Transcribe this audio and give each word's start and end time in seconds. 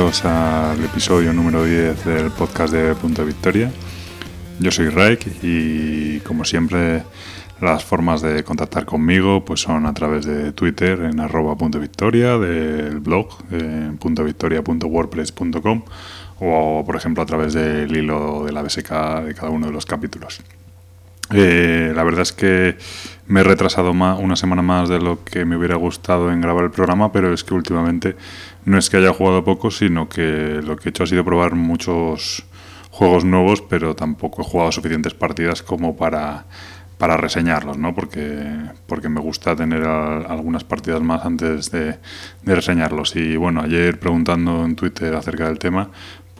Bienvenidos 0.00 0.24
al 0.24 0.82
episodio 0.82 1.30
número 1.34 1.62
10 1.62 2.06
del 2.06 2.30
podcast 2.30 2.72
de 2.72 2.94
Punto 2.94 3.22
Victoria. 3.22 3.70
Yo 4.58 4.70
soy 4.70 4.88
Raik 4.88 5.26
y 5.42 6.20
como 6.20 6.46
siempre 6.46 7.02
las 7.60 7.84
formas 7.84 8.22
de 8.22 8.42
contactar 8.42 8.86
conmigo 8.86 9.44
pues 9.44 9.60
son 9.60 9.84
a 9.84 9.92
través 9.92 10.24
de 10.24 10.52
Twitter 10.52 11.00
en 11.02 11.20
arroba 11.20 11.54
punto 11.58 11.78
victoria, 11.78 12.38
del 12.38 13.00
blog 13.00 13.28
en 13.50 13.98
puntovictoria.wordpress.com 13.98 15.82
o 16.38 16.82
por 16.86 16.96
ejemplo 16.96 17.22
a 17.22 17.26
través 17.26 17.52
del 17.52 17.94
hilo 17.94 18.44
de 18.46 18.52
la 18.52 18.62
BSK 18.62 18.90
de 19.26 19.34
cada 19.34 19.50
uno 19.50 19.66
de 19.66 19.72
los 19.72 19.84
capítulos. 19.84 20.40
Eh, 21.32 21.92
la 21.94 22.02
verdad 22.02 22.22
es 22.22 22.32
que 22.32 22.76
me 23.26 23.40
he 23.40 23.44
retrasado 23.44 23.94
más, 23.94 24.18
una 24.18 24.34
semana 24.34 24.62
más 24.62 24.88
de 24.88 24.98
lo 24.98 25.22
que 25.24 25.44
me 25.44 25.56
hubiera 25.56 25.76
gustado 25.76 26.32
en 26.32 26.40
grabar 26.40 26.64
el 26.64 26.70
programa, 26.70 27.12
pero 27.12 27.32
es 27.32 27.44
que 27.44 27.54
últimamente 27.54 28.16
no 28.64 28.76
es 28.76 28.90
que 28.90 28.96
haya 28.96 29.12
jugado 29.12 29.44
poco, 29.44 29.70
sino 29.70 30.08
que 30.08 30.60
lo 30.64 30.76
que 30.76 30.88
he 30.88 30.90
hecho 30.90 31.04
ha 31.04 31.06
sido 31.06 31.24
probar 31.24 31.54
muchos 31.54 32.44
juegos 32.90 33.24
nuevos, 33.24 33.62
pero 33.62 33.94
tampoco 33.94 34.42
he 34.42 34.44
jugado 34.44 34.72
suficientes 34.72 35.14
partidas 35.14 35.62
como 35.62 35.96
para, 35.96 36.46
para 36.98 37.16
reseñarlos, 37.16 37.78
¿no? 37.78 37.94
Porque, 37.94 38.52
porque 38.86 39.08
me 39.08 39.20
gusta 39.20 39.54
tener 39.54 39.84
algunas 39.84 40.64
partidas 40.64 41.00
más 41.00 41.24
antes 41.24 41.70
de, 41.70 41.98
de 42.42 42.54
reseñarlos. 42.54 43.14
Y 43.14 43.36
bueno, 43.36 43.62
ayer 43.62 43.98
preguntando 43.98 44.64
en 44.64 44.74
Twitter 44.74 45.14
acerca 45.14 45.46
del 45.46 45.58
tema, 45.58 45.90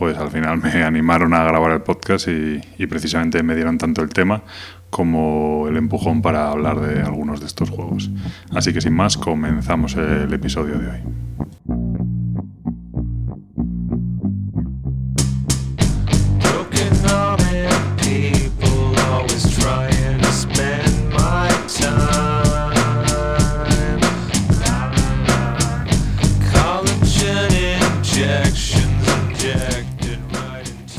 pues 0.00 0.16
al 0.16 0.30
final 0.30 0.56
me 0.56 0.82
animaron 0.82 1.34
a 1.34 1.44
grabar 1.44 1.72
el 1.72 1.82
podcast 1.82 2.26
y, 2.26 2.86
precisamente 2.86 3.42
me 3.42 3.54
dieron 3.54 3.76
tanto 3.76 4.00
el 4.00 4.08
tema 4.08 4.42
como 4.88 5.66
el 5.68 5.76
empujón 5.76 6.22
para 6.22 6.48
hablar 6.48 6.80
de 6.80 7.02
algunos 7.02 7.38
de 7.38 7.46
estos 7.46 7.68
juegos. 7.68 8.10
Así 8.54 8.72
que 8.72 8.80
sin 8.80 8.94
más, 8.94 9.18
comenzamos 9.18 9.94
el 9.96 10.32
episodio 10.32 10.78
de 10.78 10.88
hoy. 10.88 11.00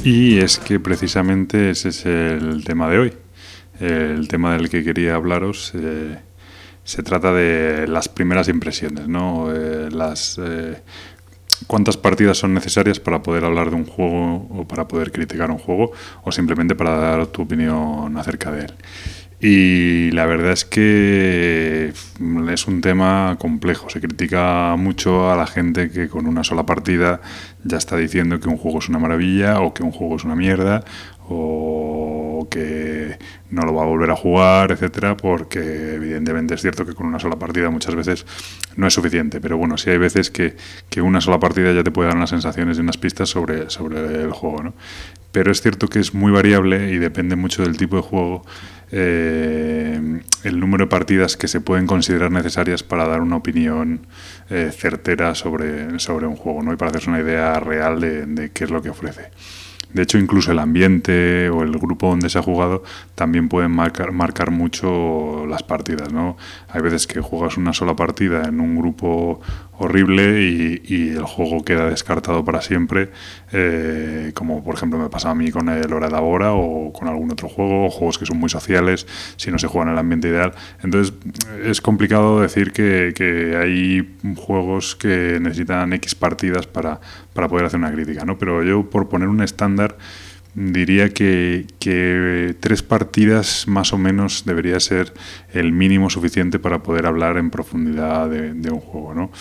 Y 0.03 0.39
es 0.39 0.57
que 0.57 0.80
precisamente 0.80 1.69
ese 1.69 1.89
es 1.89 2.05
el 2.05 2.63
tema 2.63 2.89
de 2.89 2.99
hoy 2.99 3.13
el 3.81 4.27
tema 4.27 4.53
del 4.53 4.69
que 4.69 4.83
quería 4.83 5.16
hablaros 5.16 5.71
eh, 5.75 6.19
se 6.83 7.03
trata 7.03 7.33
de 7.33 7.88
las 7.88 8.09
primeras 8.09 8.47
impresiones, 8.47 9.08
¿no? 9.08 9.53
Eh, 9.53 9.89
las 9.91 10.39
eh, 10.41 10.81
cuántas 11.67 11.97
partidas 11.97 12.38
son 12.38 12.53
necesarias 12.53 12.99
para 12.99 13.21
poder 13.21 13.45
hablar 13.45 13.69
de 13.69 13.76
un 13.76 13.86
juego 13.86 14.48
o 14.49 14.67
para 14.67 14.87
poder 14.87 15.11
criticar 15.11 15.52
un 15.52 15.58
juego 15.58 15.92
o 16.23 16.31
simplemente 16.31 16.76
para 16.76 16.92
dar 16.97 17.27
tu 17.27 17.43
opinión 17.43 18.15
acerca 18.17 18.52
de 18.52 18.65
él. 18.65 18.73
Y 19.43 20.11
la 20.11 20.27
verdad 20.27 20.52
es 20.52 20.65
que 20.65 21.91
es 22.52 22.67
un 22.67 22.81
tema 22.81 23.37
complejo. 23.39 23.89
Se 23.89 23.99
critica 23.99 24.75
mucho 24.77 25.31
a 25.31 25.35
la 25.35 25.47
gente 25.47 25.89
que 25.89 26.09
con 26.09 26.27
una 26.27 26.43
sola 26.43 26.67
partida 26.67 27.21
ya 27.63 27.77
está 27.77 27.97
diciendo 27.97 28.39
que 28.39 28.49
un 28.49 28.57
juego 28.57 28.77
es 28.77 28.89
una 28.89 28.99
maravilla 28.99 29.61
o 29.61 29.73
que 29.73 29.81
un 29.81 29.91
juego 29.91 30.17
es 30.17 30.25
una 30.25 30.35
mierda 30.35 30.83
o 31.27 32.47
que 32.52 33.17
no 33.49 33.63
lo 33.63 33.73
va 33.73 33.81
a 33.83 33.85
volver 33.85 34.11
a 34.11 34.15
jugar, 34.15 34.71
etcétera, 34.71 35.17
porque 35.17 35.95
evidentemente 35.95 36.53
es 36.53 36.61
cierto 36.61 36.85
que 36.85 36.93
con 36.93 37.08
una 37.08 37.19
sola 37.19 37.37
partida 37.37 37.69
muchas 37.71 37.95
veces 37.95 38.25
no 38.75 38.85
es 38.85 38.93
suficiente, 38.93 39.39
pero 39.41 39.58
bueno, 39.58 39.77
sí 39.77 39.89
hay 39.89 39.97
veces 39.97 40.29
que, 40.29 40.55
que 40.89 41.02
una 41.02 41.21
sola 41.21 41.39
partida 41.39 41.71
ya 41.71 41.83
te 41.83 41.91
puede 41.91 42.09
dar 42.09 42.17
unas 42.17 42.29
sensaciones 42.29 42.77
y 42.77 42.81
unas 42.81 42.97
pistas 42.97 43.29
sobre, 43.29 43.69
sobre 43.69 44.23
el 44.23 44.31
juego, 44.31 44.61
¿no? 44.61 44.73
Pero 45.31 45.52
es 45.52 45.61
cierto 45.61 45.87
que 45.87 45.99
es 45.99 46.13
muy 46.13 46.31
variable 46.31 46.91
y 46.91 46.97
depende 46.97 47.37
mucho 47.37 47.63
del 47.63 47.77
tipo 47.77 47.95
de 47.95 48.02
juego 48.02 48.43
eh, 48.91 50.21
el 50.43 50.59
número 50.59 50.85
de 50.85 50.89
partidas 50.89 51.37
que 51.37 51.47
se 51.47 51.61
pueden 51.61 51.87
considerar 51.87 52.31
necesarias 52.31 52.83
para 52.83 53.07
dar 53.07 53.21
una 53.21 53.37
opinión 53.37 54.05
eh, 54.49 54.71
certera 54.75 55.33
sobre, 55.35 55.99
sobre 55.99 56.27
un 56.27 56.35
juego, 56.35 56.61
¿no? 56.61 56.73
Y 56.73 56.75
para 56.75 56.89
hacerse 56.89 57.09
una 57.09 57.21
idea 57.21 57.59
real 57.59 57.99
de, 58.02 58.52
qué 58.53 58.65
es 58.65 58.69
lo 58.69 58.81
que 58.81 58.89
ofrece. 58.89 59.31
De 59.93 60.03
hecho, 60.03 60.17
incluso 60.17 60.52
el 60.52 60.59
ambiente 60.59 61.49
o 61.49 61.63
el 61.63 61.71
grupo 61.77 62.07
donde 62.07 62.29
se 62.29 62.39
ha 62.39 62.41
jugado 62.41 62.83
también 63.13 63.49
pueden 63.49 63.71
marcar, 63.71 64.13
marcar 64.13 64.49
mucho 64.49 65.45
las 65.47 65.63
partidas. 65.63 66.13
¿no? 66.13 66.37
Hay 66.69 66.81
veces 66.81 67.08
que 67.08 67.19
juegas 67.19 67.58
una 67.58 67.73
sola 67.73 67.95
partida 67.95 68.43
en 68.43 68.61
un 68.61 68.77
grupo 68.77 69.41
horrible 69.81 70.42
y, 70.42 71.11
el 71.11 71.23
juego 71.23 71.64
queda 71.64 71.89
descartado 71.89 72.45
para 72.45 72.61
siempre, 72.61 73.09
eh, 73.52 74.31
como 74.33 74.64
por 74.64 74.75
ejemplo 74.75 74.97
me 74.97 75.09
pasa 75.09 75.31
a 75.31 75.36
mí 75.36 75.52
con 75.52 75.67
el 75.69 75.92
Hora 75.92 76.09
de 76.09 76.15
Ahora 76.15 76.53
o 76.53 76.93
con 76.93 77.08
algún 77.08 77.31
otro 77.31 77.49
juego, 77.49 77.86
o 77.86 77.89
juegos 77.89 78.17
que 78.17 78.25
son 78.25 78.37
muy 78.37 78.49
sociales, 78.49 79.08
si 79.36 79.52
no 79.52 79.59
se 79.59 79.67
juega 79.67 79.87
en 79.87 79.93
el 79.93 79.99
ambiente 79.99 80.30
ideal. 80.30 80.53
Entonces 80.83 81.14
es 81.65 81.81
complicado 81.81 82.41
decir 82.41 82.71
que, 82.71 83.14
que 83.15 83.58
hay 83.58 84.17
juegos 84.36 84.95
que 84.95 85.39
necesitan 85.41 85.93
X 85.93 86.15
partidas 86.15 86.67
para, 86.67 86.99
para 87.33 87.47
poder 87.47 87.65
hacer 87.65 87.80
una 87.80 87.91
crítica, 87.91 88.23
¿no? 88.25 88.37
pero 88.37 88.64
yo 88.64 88.89
por 88.89 89.09
poner 89.09 89.27
un 89.27 89.41
estándar 89.41 89.97
diría 90.53 91.09
que, 91.09 91.65
que, 91.80 92.55
tres 92.59 92.83
partidas 92.83 93.67
más 93.67 93.93
o 93.93 93.97
menos 93.97 94.43
debería 94.45 94.80
ser 94.80 95.14
el 95.53 95.71
mínimo 95.71 96.09
suficiente 96.09 96.59
para 96.59 96.83
poder 96.83 97.05
hablar 97.05 97.37
en 97.37 97.49
profundidad 97.49 98.30
de, 98.30 98.53
de 98.53 98.71
un 98.71 98.80
juego. 98.80 99.14
¿no? 99.14 99.31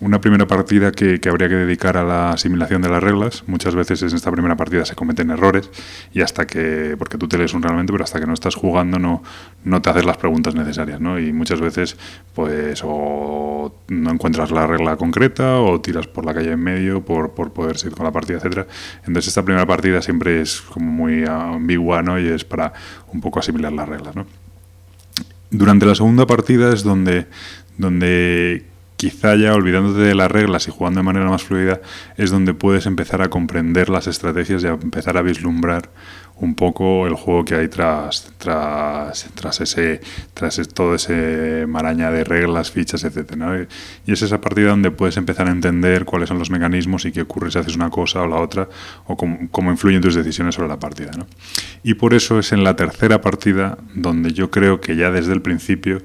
Una 0.00 0.20
primera 0.20 0.46
partida 0.46 0.90
que, 0.92 1.20
habría 1.28 1.48
que 1.48 1.54
dedicar 1.54 1.96
a 1.96 2.04
la 2.04 2.30
asimilación 2.30 2.82
de 2.82 2.88
las 2.88 3.02
reglas. 3.02 3.44
Muchas 3.46 3.74
veces 3.74 4.02
en 4.02 4.14
esta 4.14 4.30
primera 4.32 4.56
partida 4.56 4.84
se 4.84 4.94
cometen 4.94 5.30
errores 5.30 5.70
y 6.12 6.20
hasta 6.20 6.46
que, 6.46 6.96
porque 6.98 7.16
tú 7.16 7.28
te 7.28 7.38
lees 7.38 7.54
un 7.54 7.62
realmente, 7.62 7.92
pero 7.92 8.02
hasta 8.02 8.18
que 8.18 8.26
no 8.26 8.34
estás 8.34 8.56
jugando 8.56 8.98
no, 8.98 9.22
no 9.64 9.82
te 9.82 9.90
haces 9.90 10.04
las 10.04 10.16
preguntas 10.16 10.54
necesarias, 10.54 11.00
¿no? 11.00 11.18
Y 11.18 11.32
muchas 11.32 11.60
veces, 11.60 11.96
pues, 12.34 12.82
o 12.84 13.74
no 13.88 14.10
encuentras 14.10 14.50
la 14.50 14.66
regla 14.66 14.96
concreta 14.96 15.60
o 15.60 15.80
tiras 15.80 16.08
por 16.08 16.26
la 16.26 16.34
calle 16.34 16.52
en 16.52 16.60
medio 16.60 17.04
por, 17.04 17.32
por 17.32 17.52
poder 17.52 17.78
seguir 17.78 17.96
con 17.96 18.04
la 18.04 18.12
partida, 18.12 18.38
etcétera. 18.38 18.66
Entonces 19.06 19.28
esta 19.28 19.44
primera 19.44 19.66
partida 19.66 20.02
siempre 20.02 20.40
es 20.40 20.60
como 20.60 20.90
muy 20.90 21.24
ambigua, 21.24 22.02
¿no? 22.02 22.18
Y 22.18 22.26
es 22.26 22.44
para 22.44 22.72
un 23.12 23.20
poco 23.20 23.38
asimilar 23.38 23.72
las 23.72 23.88
reglas, 23.88 24.16
¿no? 24.16 24.26
Durante 25.50 25.86
la 25.86 25.94
segunda 25.94 26.26
partida 26.26 26.72
es 26.72 26.82
donde, 26.82 27.28
donde 27.78 28.73
quizá 28.96 29.34
ya 29.34 29.54
olvidándote 29.54 30.00
de 30.00 30.14
las 30.14 30.30
reglas 30.30 30.68
y 30.68 30.70
jugando 30.70 31.00
de 31.00 31.04
manera 31.04 31.28
más 31.28 31.42
fluida 31.42 31.80
es 32.16 32.30
donde 32.30 32.54
puedes 32.54 32.86
empezar 32.86 33.22
a 33.22 33.28
comprender 33.28 33.88
las 33.90 34.06
estrategias 34.06 34.62
y 34.62 34.66
a 34.66 34.70
empezar 34.70 35.16
a 35.16 35.22
vislumbrar 35.22 35.90
un 36.36 36.56
poco 36.56 37.06
el 37.06 37.14
juego 37.14 37.44
que 37.44 37.54
hay 37.54 37.68
tras 37.68 38.32
tras 38.38 39.28
tras 39.34 39.60
ese 39.60 40.00
tras 40.32 40.60
todo 40.68 40.96
ese 40.96 41.64
maraña 41.68 42.10
de 42.10 42.24
reglas, 42.24 42.72
fichas, 42.72 43.04
etcétera. 43.04 43.66
Y 44.04 44.12
es 44.12 44.22
esa 44.22 44.40
partida 44.40 44.70
donde 44.70 44.90
puedes 44.90 45.16
empezar 45.16 45.46
a 45.46 45.52
entender 45.52 46.04
cuáles 46.04 46.28
son 46.28 46.38
los 46.38 46.50
mecanismos 46.50 47.04
y 47.04 47.12
qué 47.12 47.22
ocurre 47.22 47.50
si 47.50 47.58
haces 47.58 47.76
una 47.76 47.90
cosa 47.90 48.22
o 48.22 48.26
la 48.26 48.36
otra 48.36 48.68
o 49.06 49.16
cómo, 49.16 49.48
cómo 49.50 49.70
influyen 49.70 50.00
tus 50.00 50.14
decisiones 50.14 50.56
sobre 50.56 50.68
la 50.68 50.78
partida. 50.78 51.12
Y 51.84 51.94
por 51.94 52.14
eso 52.14 52.38
es 52.38 52.52
en 52.52 52.64
la 52.64 52.74
tercera 52.74 53.20
partida 53.20 53.78
donde 53.94 54.32
yo 54.32 54.50
creo 54.50 54.80
que 54.80 54.96
ya 54.96 55.10
desde 55.10 55.32
el 55.32 55.42
principio 55.42 56.02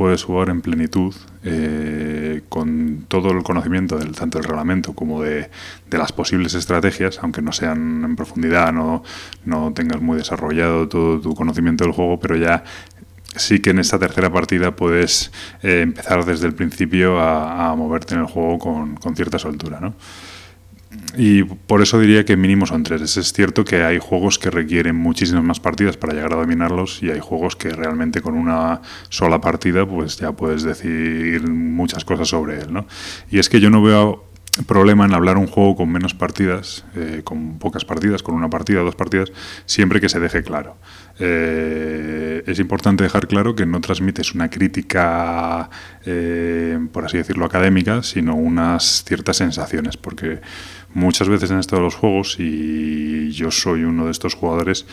puedes 0.00 0.24
jugar 0.24 0.48
en 0.48 0.62
plenitud 0.62 1.14
eh, 1.44 2.40
con 2.48 3.04
todo 3.06 3.32
el 3.32 3.42
conocimiento 3.42 3.98
del 3.98 4.12
tanto 4.12 4.38
del 4.38 4.48
reglamento 4.48 4.94
como 4.94 5.22
de, 5.22 5.50
las 5.90 6.10
posibles 6.10 6.54
estrategias, 6.54 7.18
aunque 7.20 7.42
no 7.42 7.52
sean 7.52 8.02
en 8.02 8.16
profundidad, 8.16 8.72
no, 8.72 9.04
no 9.44 9.74
tengas 9.74 10.00
muy 10.00 10.16
desarrollado 10.16 10.88
todo 10.88 11.20
tu 11.20 11.34
conocimiento 11.34 11.84
del 11.84 11.92
juego, 11.92 12.18
pero 12.18 12.36
ya 12.36 12.64
sí 13.36 13.60
que 13.60 13.70
en 13.70 13.78
esta 13.78 13.98
tercera 13.98 14.32
partida 14.32 14.74
puedes 14.74 15.32
eh, 15.62 15.82
empezar 15.82 16.24
desde 16.24 16.46
el 16.46 16.54
principio 16.54 17.20
a, 17.20 17.68
a, 17.68 17.76
moverte 17.76 18.14
en 18.14 18.20
el 18.20 18.26
juego 18.26 18.58
con, 18.58 18.96
con 18.96 19.14
cierta 19.14 19.38
soltura, 19.38 19.80
¿no? 19.80 19.92
Y 21.16 21.44
por 21.44 21.82
eso 21.82 22.00
diría 22.00 22.24
que 22.24 22.36
mínimo 22.36 22.66
son 22.66 22.82
tres. 22.82 23.16
Es 23.16 23.32
cierto 23.32 23.64
que 23.64 23.82
hay 23.82 23.98
juegos 23.98 24.38
que 24.38 24.50
requieren 24.50 24.96
muchísimas 24.96 25.44
más 25.44 25.60
partidas 25.60 25.96
para 25.96 26.14
llegar 26.14 26.32
a 26.32 26.36
dominarlos 26.36 27.02
y 27.02 27.10
hay 27.10 27.20
juegos 27.20 27.56
que 27.56 27.70
realmente 27.70 28.20
con 28.20 28.34
una 28.34 28.80
sola 29.08 29.40
partida 29.40 29.86
pues 29.86 30.16
ya 30.18 30.32
puedes 30.32 30.62
decir 30.62 31.48
muchas 31.48 32.04
cosas 32.04 32.28
sobre 32.28 32.60
él. 32.60 32.72
¿no? 32.72 32.86
Y 33.30 33.38
es 33.38 33.48
que 33.48 33.60
yo 33.60 33.70
no 33.70 33.82
veo 33.82 34.29
problema 34.66 35.04
en 35.04 35.14
hablar 35.14 35.38
un 35.38 35.46
juego 35.46 35.76
con 35.76 35.90
menos 35.90 36.14
partidas, 36.14 36.84
eh, 36.96 37.22
con 37.24 37.58
pocas 37.58 37.84
partidas, 37.84 38.22
con 38.22 38.34
una 38.34 38.50
partida, 38.50 38.80
dos 38.80 38.96
partidas, 38.96 39.30
siempre 39.64 40.00
que 40.00 40.08
se 40.08 40.18
deje 40.18 40.42
claro. 40.42 40.76
Eh, 41.18 42.42
es 42.46 42.58
importante 42.58 43.04
dejar 43.04 43.28
claro 43.28 43.54
que 43.54 43.66
no 43.66 43.80
transmites 43.80 44.34
una 44.34 44.50
crítica, 44.50 45.70
eh, 46.04 46.78
por 46.92 47.04
así 47.04 47.18
decirlo, 47.18 47.44
académica, 47.44 48.02
sino 48.02 48.34
unas 48.34 49.04
ciertas 49.04 49.36
sensaciones, 49.36 49.96
porque 49.96 50.40
muchas 50.94 51.28
veces 51.28 51.50
en 51.50 51.58
esto 51.58 51.76
de 51.76 51.82
los 51.82 51.94
juegos, 51.94 52.36
y 52.38 53.30
yo 53.30 53.50
soy 53.50 53.84
uno 53.84 54.06
de 54.06 54.10
estos 54.10 54.34
jugadores, 54.34 54.86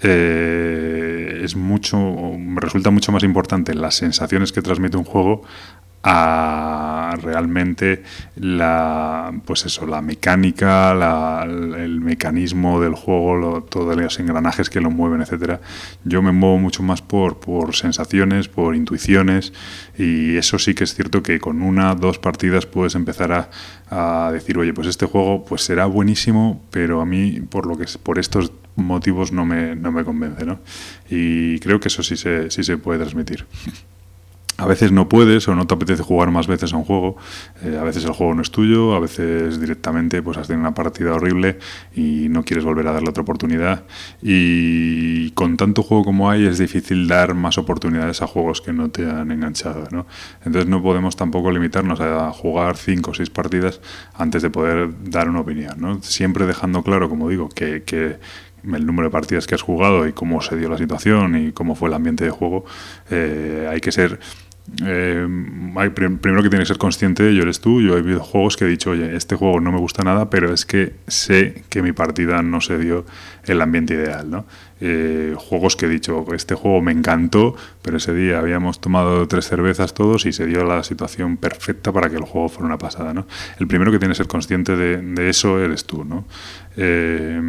es 0.00 1.54
mucho, 1.54 1.98
me 2.36 2.60
resulta 2.60 2.90
mucho 2.90 3.12
más 3.12 3.22
importante 3.22 3.72
las 3.74 3.94
sensaciones 3.94 4.50
que 4.50 4.62
transmite 4.62 4.96
un 4.96 5.04
juego 5.04 5.42
a 6.02 7.16
realmente 7.22 8.02
la 8.34 9.32
pues 9.44 9.66
eso 9.66 9.86
la 9.86 10.02
mecánica 10.02 10.92
el 11.44 12.00
mecanismo 12.00 12.80
del 12.80 12.94
juego 12.94 13.62
todos 13.62 13.96
los 13.96 14.18
engranajes 14.18 14.68
que 14.68 14.80
lo 14.80 14.90
mueven 14.90 15.20
etcétera 15.20 15.60
yo 16.04 16.20
me 16.20 16.32
muevo 16.32 16.58
mucho 16.58 16.82
más 16.82 17.02
por 17.02 17.38
por 17.38 17.76
sensaciones 17.76 18.48
por 18.48 18.74
intuiciones 18.74 19.52
y 19.96 20.36
eso 20.36 20.58
sí 20.58 20.74
que 20.74 20.84
es 20.84 20.94
cierto 20.94 21.22
que 21.22 21.38
con 21.38 21.62
una 21.62 21.94
dos 21.94 22.18
partidas 22.18 22.66
puedes 22.66 22.96
empezar 22.96 23.32
a, 23.32 23.50
a 23.90 24.32
decir 24.32 24.58
oye 24.58 24.74
pues 24.74 24.88
este 24.88 25.06
juego 25.06 25.44
pues 25.44 25.62
será 25.62 25.86
buenísimo 25.86 26.62
pero 26.72 27.00
a 27.00 27.06
mí 27.06 27.40
por 27.48 27.66
lo 27.66 27.78
que 27.78 27.86
por 28.02 28.18
estos 28.18 28.50
motivos 28.74 29.30
no 29.32 29.44
me, 29.44 29.76
no 29.76 29.92
me 29.92 30.04
convence 30.04 30.44
¿no? 30.44 30.58
y 31.08 31.60
creo 31.60 31.78
que 31.78 31.88
eso 31.88 32.02
sí 32.02 32.16
se, 32.16 32.50
sí 32.50 32.64
se 32.64 32.76
puede 32.76 32.98
transmitir 32.98 33.46
a 34.58 34.66
veces 34.66 34.92
no 34.92 35.08
puedes 35.08 35.48
o 35.48 35.54
no 35.54 35.66
te 35.66 35.74
apetece 35.74 36.02
jugar 36.02 36.30
más 36.30 36.46
veces 36.46 36.72
a 36.72 36.76
un 36.76 36.84
juego, 36.84 37.16
eh, 37.62 37.78
a 37.80 37.84
veces 37.84 38.04
el 38.04 38.12
juego 38.12 38.34
no 38.34 38.42
es 38.42 38.50
tuyo, 38.50 38.94
a 38.94 39.00
veces 39.00 39.60
directamente 39.60 40.22
pues 40.22 40.36
has 40.38 40.46
tenido 40.46 40.60
una 40.60 40.74
partida 40.74 41.14
horrible 41.14 41.58
y 41.94 42.28
no 42.28 42.44
quieres 42.44 42.64
volver 42.64 42.86
a 42.88 42.92
darle 42.92 43.10
otra 43.10 43.22
oportunidad 43.22 43.84
y 44.20 45.30
con 45.30 45.56
tanto 45.56 45.82
juego 45.82 46.04
como 46.04 46.30
hay 46.30 46.46
es 46.46 46.58
difícil 46.58 47.08
dar 47.08 47.34
más 47.34 47.58
oportunidades 47.58 48.22
a 48.22 48.26
juegos 48.26 48.60
que 48.60 48.72
no 48.72 48.90
te 48.90 49.08
han 49.08 49.30
enganchado, 49.30 49.88
¿no? 49.90 50.06
Entonces 50.44 50.68
no 50.68 50.82
podemos 50.82 51.16
tampoco 51.16 51.50
limitarnos 51.50 52.00
a 52.00 52.30
jugar 52.32 52.76
cinco 52.76 53.12
o 53.12 53.14
seis 53.14 53.30
partidas 53.30 53.80
antes 54.14 54.42
de 54.42 54.50
poder 54.50 54.90
dar 55.04 55.28
una 55.28 55.40
opinión, 55.40 55.74
¿no? 55.78 56.02
Siempre 56.02 56.46
dejando 56.46 56.82
claro, 56.82 57.08
como 57.08 57.28
digo, 57.28 57.48
que, 57.48 57.82
que 57.84 58.18
el 58.64 58.86
número 58.86 59.08
de 59.08 59.12
partidas 59.12 59.46
que 59.46 59.54
has 59.54 59.62
jugado 59.62 60.06
y 60.06 60.12
cómo 60.12 60.40
se 60.40 60.56
dio 60.56 60.68
la 60.68 60.78
situación 60.78 61.36
y 61.36 61.52
cómo 61.52 61.74
fue 61.74 61.88
el 61.88 61.94
ambiente 61.94 62.24
de 62.24 62.30
juego, 62.30 62.64
eh, 63.10 63.68
hay 63.70 63.80
que 63.80 63.92
ser 63.92 64.20
eh, 64.84 65.26
primero 65.92 66.42
que 66.42 66.48
tienes 66.48 66.68
que 66.68 66.74
ser 66.74 66.78
consciente, 66.78 67.34
yo 67.34 67.42
eres 67.42 67.60
tú, 67.60 67.82
yo 67.82 67.98
he 67.98 68.02
visto 68.02 68.22
juegos 68.22 68.56
que 68.56 68.64
he 68.64 68.68
dicho, 68.68 68.90
oye, 68.90 69.16
este 69.16 69.34
juego 69.34 69.60
no 69.60 69.72
me 69.72 69.78
gusta 69.78 70.02
nada, 70.02 70.30
pero 70.30 70.52
es 70.54 70.64
que 70.64 70.94
sé 71.06 71.64
que 71.68 71.82
mi 71.82 71.92
partida 71.92 72.42
no 72.42 72.60
se 72.60 72.78
dio 72.78 73.04
el 73.44 73.60
ambiente 73.60 73.94
ideal, 73.94 74.30
¿no? 74.30 74.46
Eh, 74.80 75.34
juegos 75.36 75.76
que 75.76 75.86
he 75.86 75.88
dicho, 75.88 76.24
este 76.34 76.54
juego 76.54 76.80
me 76.80 76.92
encantó, 76.92 77.54
pero 77.82 77.98
ese 77.98 78.14
día 78.14 78.38
habíamos 78.38 78.80
tomado 78.80 79.26
tres 79.28 79.48
cervezas 79.48 79.94
todos 79.94 80.26
y 80.26 80.32
se 80.32 80.46
dio 80.46 80.64
la 80.64 80.82
situación 80.82 81.36
perfecta 81.36 81.92
para 81.92 82.08
que 82.08 82.16
el 82.16 82.24
juego 82.24 82.48
fuera 82.48 82.66
una 82.66 82.78
pasada, 82.78 83.12
¿no? 83.12 83.26
El 83.58 83.66
primero 83.66 83.92
que 83.92 83.98
tiene 83.98 84.12
que 84.12 84.18
ser 84.18 84.28
consciente 84.28 84.76
de, 84.76 85.28
eso 85.28 85.60
eres 85.60 85.84
tú, 85.84 86.04
¿no? 86.04 86.24
Eh, 86.76 87.40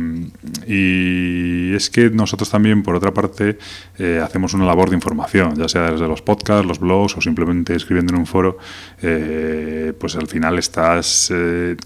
y 0.68 1.74
es 1.74 1.90
que 1.90 2.10
nosotros 2.10 2.50
también, 2.50 2.84
por 2.84 2.96
otra 2.96 3.14
parte, 3.14 3.58
eh, 3.98 4.22
hacemos 4.24 4.54
una 4.54 4.66
labor 4.66 4.90
de 4.90 4.96
información, 4.96 5.56
ya 5.56 5.68
sea 5.68 5.92
desde 5.92 6.08
los 6.08 6.22
podcasts, 6.22 6.66
los 6.66 6.80
blogs 6.80 7.18
o 7.18 7.22
simplemente 7.22 7.76
escribiendo 7.76 8.14
en 8.14 8.20
un 8.20 8.26
foro, 8.26 8.58
pues 10.00 10.16
al 10.16 10.28
final 10.28 10.58
estás 10.60 11.32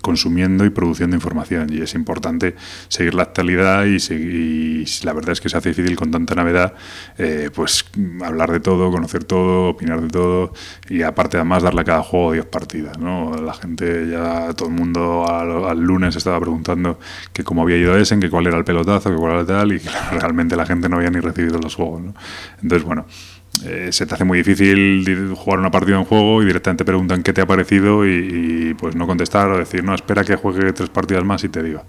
consumiendo 0.02 0.66
y 0.66 0.70
produciendo 0.70 1.16
información 1.16 1.72
y 1.72 1.82
es 1.82 1.94
importante 1.96 2.56
seguir 2.88 3.14
la 3.14 3.24
actualidad 3.24 3.86
y, 3.86 3.98
y 4.14 4.86
la 5.04 5.14
verdad 5.14 5.32
es 5.32 5.42
que 5.42 5.50
se 5.50 5.58
hace 5.58 5.70
difícil 5.70 5.96
con 5.96 6.12
tanta 6.12 6.36
novedad, 6.36 6.74
eh, 7.18 7.50
pues 7.54 7.86
hablar 8.24 8.52
de 8.52 8.60
todo, 8.60 8.92
conocer 8.92 9.24
todo, 9.24 9.70
opinar 9.70 10.02
de 10.02 10.08
todo 10.08 10.54
y 10.90 11.02
aparte 11.02 11.38
además 11.38 11.64
darle 11.64 11.82
a 11.82 11.84
cada 11.84 12.04
juego 12.04 12.34
10 12.34 12.46
partidas, 12.46 12.98
¿no? 12.98 13.36
La 13.36 13.54
gente 13.54 14.08
ya, 14.10 14.54
todo 14.54 14.70
el 14.70 14.76
mundo 14.76 15.26
al, 15.28 15.80
lunes 15.80 16.16
estaba 16.16 16.40
preguntando 16.40 17.00
que 17.38 17.44
cómo 17.44 17.62
había 17.62 17.78
ido 17.78 17.96
ese, 17.96 18.20
que 18.20 18.32
cuál 18.32 18.48
era 18.48 18.58
el 18.58 18.64
pelotazo, 18.64 19.12
que 19.12 19.16
cuál 19.16 19.34
era 19.34 19.46
tal 19.46 19.72
y 19.72 19.80
que 19.80 19.90
realmente 20.20 20.56
la 20.56 20.66
gente 20.66 20.90
no 20.90 20.96
había 20.96 21.12
ni 21.12 21.20
recibido 21.20 21.60
los 21.60 21.76
juegos, 21.76 22.02
¿no? 22.02 22.16
Entonces, 22.64 22.84
bueno, 22.84 23.06
eh, 23.64 23.90
se 23.92 24.08
te 24.08 24.16
hace 24.16 24.24
muy 24.24 24.40
difícil 24.40 25.36
jugar 25.36 25.60
una 25.60 25.70
partida 25.70 25.98
en 25.98 26.06
juego 26.06 26.42
y 26.42 26.48
directamente 26.48 26.84
preguntan 26.84 27.22
qué 27.22 27.34
te 27.34 27.42
ha 27.42 27.46
parecido 27.46 28.08
y, 28.08 28.76
pues 28.80 28.96
no 28.96 29.06
contestar 29.06 29.52
o 29.52 29.58
decir, 29.60 29.84
no, 29.84 29.94
espera 29.94 30.24
que 30.24 30.36
juegue 30.36 30.74
tres 30.74 30.90
partidas 30.90 31.24
más 31.24 31.44
y 31.44 31.50
te 31.50 31.62
digo. 31.62 31.84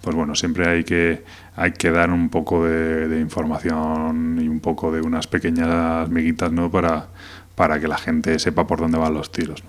Pues 0.00 0.14
bueno, 0.14 0.36
siempre 0.36 0.68
hay 0.68 0.84
que, 0.84 1.24
hay 1.56 1.72
que 1.72 1.90
dar 1.90 2.10
un 2.12 2.28
poco 2.28 2.64
de, 2.64 3.18
información 3.18 4.38
y 4.40 4.46
un 4.46 4.60
poco 4.60 4.92
de 4.92 5.00
unas 5.00 5.26
pequeñas 5.26 6.08
miguitas 6.10 6.52
¿no? 6.52 6.70
para, 6.70 7.08
para 7.56 7.80
que 7.80 7.88
la 7.88 7.98
gente 7.98 8.38
sepa 8.38 8.68
por 8.68 8.78
dónde 8.78 8.98
van 8.98 9.14
los 9.14 9.32
tiros. 9.32 9.64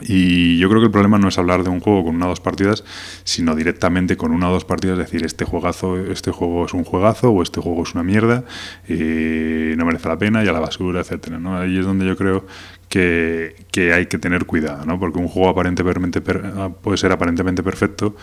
Y 0.00 0.58
yo 0.58 0.68
creo 0.68 0.80
que 0.80 0.86
el 0.86 0.92
problema 0.92 1.18
no 1.18 1.28
es 1.28 1.38
hablar 1.38 1.62
de 1.62 1.70
un 1.70 1.80
juego 1.80 2.04
con 2.04 2.16
una 2.16 2.26
o 2.26 2.28
dos 2.30 2.40
partidas, 2.40 2.84
sino 3.22 3.54
directamente 3.54 4.16
con 4.16 4.32
una 4.32 4.50
o 4.50 4.52
dos 4.52 4.64
partidas 4.64 4.98
decir 4.98 5.24
este 5.24 5.44
juegazo, 5.44 5.96
este 5.96 6.32
juego 6.32 6.66
es 6.66 6.74
un 6.74 6.84
juegazo 6.84 7.30
o 7.30 7.42
este 7.42 7.60
juego 7.60 7.84
es 7.84 7.94
una 7.94 8.02
mierda 8.02 8.44
y 8.88 9.76
no 9.76 9.84
merece 9.86 10.08
la 10.08 10.18
pena 10.18 10.44
y 10.44 10.48
a 10.48 10.52
la 10.52 10.60
basura, 10.60 11.00
etcétera. 11.00 11.38
¿no? 11.38 11.56
Ahí 11.56 11.78
es 11.78 11.86
donde 11.86 12.06
yo 12.06 12.16
creo 12.16 12.44
que, 12.88 13.54
que 13.70 13.92
hay 13.92 14.06
que 14.06 14.18
tener 14.18 14.46
cuidado, 14.46 14.84
¿no? 14.84 14.98
porque 14.98 15.18
un 15.18 15.28
juego 15.28 15.48
aparentemente 15.48 16.20
puede 16.20 16.96
ser 16.96 17.12
aparentemente 17.12 17.62
perfecto, 17.62 18.16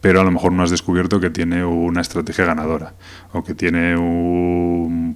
pero 0.00 0.20
a 0.20 0.24
lo 0.24 0.30
mejor 0.30 0.52
no 0.52 0.62
has 0.62 0.70
descubierto 0.70 1.18
que 1.18 1.30
tiene 1.30 1.64
una 1.64 2.00
estrategia 2.00 2.44
ganadora 2.44 2.94
o 3.32 3.42
que 3.42 3.54
tiene 3.54 3.96
un 3.96 4.57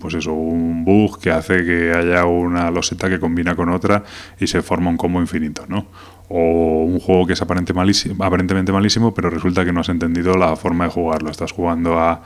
pues 0.02 0.14
eso 0.14 0.32
un 0.32 0.84
bug 0.84 1.20
que 1.20 1.30
hace 1.30 1.64
que 1.64 1.92
haya 1.94 2.26
una 2.26 2.70
loseta 2.70 3.08
que 3.08 3.20
combina 3.20 3.54
con 3.54 3.68
otra 3.68 4.02
y 4.38 4.48
se 4.48 4.60
forma 4.60 4.90
un 4.90 4.96
combo 4.96 5.20
infinito 5.20 5.64
no 5.68 5.86
o 6.34 6.84
un 6.84 6.98
juego 6.98 7.26
que 7.26 7.34
es 7.34 7.42
aparente 7.42 7.74
malísimo, 7.74 8.24
aparentemente 8.24 8.72
malísimo, 8.72 9.12
pero 9.12 9.28
resulta 9.28 9.66
que 9.66 9.72
no 9.72 9.80
has 9.80 9.90
entendido 9.90 10.32
la 10.34 10.56
forma 10.56 10.84
de 10.84 10.90
jugarlo. 10.90 11.30
Estás 11.30 11.52
jugando 11.52 11.98
a, 11.98 12.22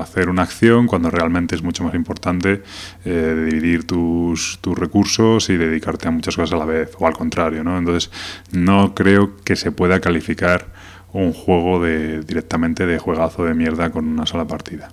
hacer 0.00 0.30
una 0.30 0.40
acción 0.42 0.86
cuando 0.86 1.10
realmente 1.10 1.54
es 1.56 1.62
mucho 1.62 1.84
más 1.84 1.94
importante 1.94 2.62
eh, 3.04 3.48
dividir 3.50 3.86
tus, 3.86 4.58
tus, 4.62 4.78
recursos 4.78 5.50
y 5.50 5.58
dedicarte 5.58 6.08
a 6.08 6.10
muchas 6.10 6.36
cosas 6.36 6.54
a 6.54 6.56
la 6.56 6.64
vez, 6.64 6.92
o 6.98 7.06
al 7.06 7.12
contrario. 7.12 7.62
¿no? 7.62 7.76
Entonces, 7.76 8.10
no 8.50 8.94
creo 8.94 9.36
que 9.44 9.54
se 9.54 9.70
pueda 9.70 10.00
calificar 10.00 10.68
un 11.12 11.32
juego 11.32 11.82
de, 11.82 12.20
directamente 12.20 12.86
de 12.86 12.98
juegazo 12.98 13.44
de 13.44 13.54
mierda 13.54 13.90
con 13.90 14.06
una 14.06 14.24
sola 14.24 14.46
partida. 14.46 14.90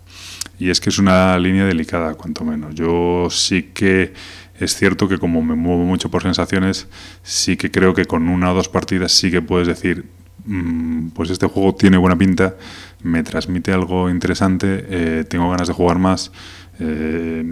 Y 0.60 0.70
es 0.70 0.80
que 0.80 0.90
es 0.90 1.00
una 1.00 1.38
línea 1.40 1.66
delicada, 1.66 2.14
cuanto 2.16 2.46
menos. 2.46 2.76
Yo 2.76 3.28
sí 3.30 3.72
que 3.74 4.14
es 4.60 4.76
cierto 4.76 5.08
que 5.08 5.18
como 5.18 5.42
me 5.42 5.56
muevo 5.56 5.84
mucho 5.84 6.10
por 6.10 6.24
sensaciones, 6.24 6.88
sí 7.24 7.58
que 7.58 7.72
creo 7.72 7.94
que 7.94 8.06
con 8.06 8.30
una 8.30 8.52
o 8.52 8.56
dos 8.56 8.70
partidas 8.70 9.12
sí 9.12 9.32
que 9.32 9.42
puedes 9.42 9.68
decir, 9.68 10.06
mm, 10.46 11.10
pues 11.10 11.30
este 11.30 11.48
juego 11.48 11.76
tiene 11.76 11.98
buena 11.98 12.18
pinta, 12.18 12.56
me 13.02 13.24
transmite 13.24 13.74
algo 13.74 14.10
interesante, 14.10 14.86
eh, 14.90 15.24
tengo 15.28 15.50
ganas 15.50 15.68
de 15.68 15.74
jugar 15.74 16.00
más 16.00 16.32
eh, 16.80 17.44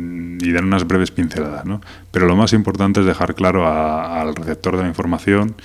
y 0.42 0.52
dar 0.52 0.64
unas 0.64 0.88
breves 0.88 1.12
pinceladas. 1.12 1.66
¿no? 1.66 1.82
Pero 2.12 2.28
lo 2.28 2.36
más 2.36 2.54
importante 2.54 3.00
es 3.00 3.06
dejar 3.06 3.36
claro 3.36 3.68
al 3.68 4.36
receptor 4.36 4.76
de 4.76 4.84
la 4.84 4.90
información 4.90 5.56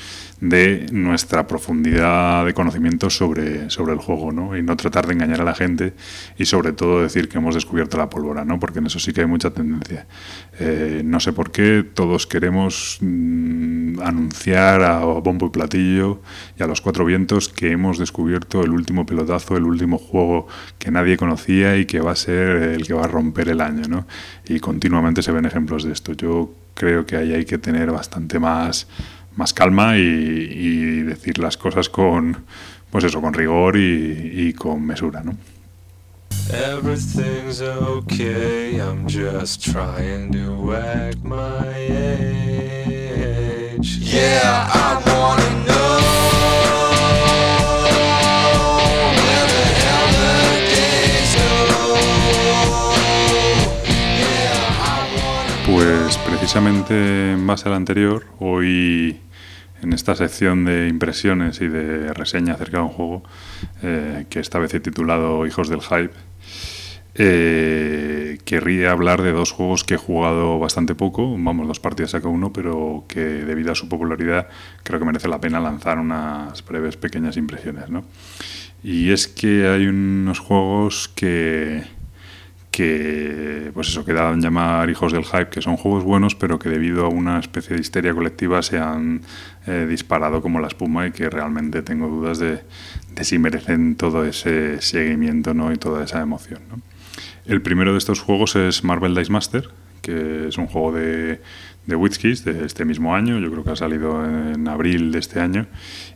de 0.41 0.87
nuestra 0.93 1.47
profundidad 1.47 2.45
de 2.45 2.53
conocimiento 2.53 3.09
sobre, 3.09 3.71
sobre 3.71 3.95
el 3.95 3.99
juego, 3.99 4.33
¿no? 4.33 4.57
Y 4.57 4.63
no 4.63 4.77
tratar 4.77 5.07
de 5.07 5.15
engañar 5.15 5.41
a 5.41 5.45
la 5.45 5.55
gente 5.55 5.95
y 6.37 6.45
sobre 6.45 6.73
todo 6.73 7.03
decir 7.03 7.29
que 7.29 7.39
hemos 7.39 7.55
descubierto 7.55 7.97
la 7.97 8.11
pólvora, 8.11 8.45
¿no? 8.45 8.61
Porque 8.61 8.81
en 8.81 8.87
eso 8.87 8.99
sí 8.99 9.13
que 9.13 9.23
hay 9.23 9.27
mucha 9.27 9.51
tendencia. 9.51 10.07
Eh, 10.59 11.03
no 11.05 11.21
sé 11.21 11.33
por 11.33 11.51
qué 11.51 11.85
todos 11.95 12.27
queremos 12.27 12.99
mm, 13.01 14.01
anunciar 14.03 14.83
a 14.83 14.99
bombo 14.99 15.47
y 15.47 15.51
platillo 15.51 16.21
y 16.59 16.63
a 16.63 16.67
los 16.67 16.83
cuatro 16.83 17.07
vientos 17.07 17.49
que 17.49 17.73
hemos 17.73 17.99
descubierto 17.99 18.63
el 18.63 18.71
último 18.71 19.07
pelotazo, 19.07 19.57
el 19.57 19.65
último 19.65 19.97
juego 19.97 20.49
que 20.79 20.91
nadie 20.91 21.17
conocía 21.17 21.79
y 21.79 21.87
que 21.87 22.01
va 22.01 22.13
a 22.13 22.17
ser 22.17 22.57
el 22.57 22.87
que 22.87 22.93
va 22.93 23.05
a 23.05 23.09
romper 23.09 23.49
el 23.49 23.63
año, 23.63 23.85
¿no? 23.89 24.07
Y 24.47 24.61
continuamente 24.61 25.23
se 25.23 25.33
ven 25.33 25.47
ejemplos 25.47 25.85
de 25.85 25.93
esto. 25.93 26.13
Yo 26.13 26.36
creo 26.75 27.07
que 27.07 27.17
ahí 27.17 27.33
hay 27.33 27.45
que 27.45 27.59
tener 27.59 27.91
bastante 27.91 28.39
más 28.39 28.87
más 29.37 29.53
calma 29.53 29.97
y, 29.99 31.03
decir 31.03 31.39
las 31.39 31.57
cosas 31.57 31.89
con, 31.89 32.45
pues 32.91 33.05
eso, 33.05 33.21
con 33.21 33.35
rigor 33.35 33.77
y, 33.77 34.53
con 34.55 34.85
mesura, 34.85 35.23
¿no? 35.23 35.37
Pues 36.83 37.17
precisamente 56.47 57.33
en 57.33 57.45
base 57.45 57.69
al 57.69 57.75
anterior, 57.75 58.25
hoy 58.39 59.19
en 59.83 59.93
esta 59.93 60.15
sección 60.15 60.65
de 60.65 60.87
impresiones 60.87 61.61
y 61.61 61.67
de 61.67 62.15
reseña 62.15 62.55
acerca 62.55 62.77
de 62.77 62.85
un 62.85 62.91
juego, 62.91 63.25
eh, 63.83 64.27
que 64.31 64.39
esta 64.39 64.61
vez 64.61 64.73
he 64.73 64.79
titulado 64.79 65.45
Hijos 65.45 65.69
del 65.69 65.81
Hype, 65.81 66.15
eh, 67.17 68.39
querría 68.45 68.93
hablar 68.93 69.23
de 69.23 69.33
dos 69.33 69.51
juegos 69.51 69.83
que 69.83 69.95
he 69.95 69.97
jugado 69.97 70.61
bastante 70.61 70.95
poco, 70.95 71.33
vamos, 71.37 71.67
dos 71.67 71.81
partidas 71.81 72.15
a 72.15 72.21
cada 72.21 72.31
uno, 72.31 72.53
pero 72.53 73.07
que 73.09 73.25
debido 73.25 73.73
a 73.73 73.75
su 73.75 73.89
popularidad 73.89 74.47
creo 74.85 75.01
que 75.01 75.05
merece 75.05 75.27
la 75.27 75.41
pena 75.41 75.59
lanzar 75.59 75.99
unas 75.99 76.65
breves 76.65 76.97
pequeñas 76.97 77.37
impresiones. 77.37 77.91
¿no? 77.91 78.05
Y 78.85 79.11
es 79.11 79.27
que 79.27 79.67
hay 79.67 79.89
unos 79.89 80.39
juegos 80.39 81.09
que, 81.09 81.83
que 82.77 83.71
pues 83.73 83.89
eso 83.89 84.05
quedan 84.05 84.43
llamar 84.43 84.91
hijos 84.91 85.11
del 85.11 85.25
hype, 85.25 85.49
que 85.49 85.63
son 85.63 85.79
juegos 85.79 86.05
buenos, 86.05 86.35
pero 86.35 86.59
que 86.59 86.69
debido 86.69 87.07
a 87.07 87.09
una 87.09 87.39
especie 87.39 87.75
de 87.75 87.81
histeria 87.81 88.13
colectiva 88.13 88.61
se 88.61 88.79
han 88.79 89.23
eh, 89.67 89.87
disparado 89.89 90.43
como 90.43 90.61
la 90.61 90.67
espuma 90.67 91.07
y 91.07 91.11
que 91.11 91.31
realmente 91.31 91.81
tengo 91.81 92.07
dudas 92.07 92.39
de, 92.39 92.61
si 93.23 93.39
merecen 93.39 93.97
todo 93.97 94.27
ese 94.27 94.83
seguimiento 94.83 95.55
¿no? 95.55 95.73
y 95.73 95.77
toda 95.79 96.05
esa 96.05 96.21
emoción. 96.21 96.61
El 97.47 97.63
primero 97.63 97.93
de 97.93 97.99
estos 97.99 98.21
juegos 98.21 98.57
es 98.57 98.85
Marvel 98.85 99.15
Dice 99.15 99.33
Master, 99.33 99.71
que 100.03 100.49
es 100.49 100.59
un 100.59 100.67
juego 100.67 100.93
de, 100.93 101.41
de 101.87 101.97
de 101.97 102.67
este 102.67 102.85
mismo 102.85 103.15
año, 103.15 103.39
yo 103.39 103.51
creo 103.51 103.65
que 103.65 103.71
ha 103.71 103.77
salido 103.77 104.23
en 104.23 104.69
abril 104.69 105.13
de 105.13 105.19
este 105.19 105.41
año, 105.41 105.67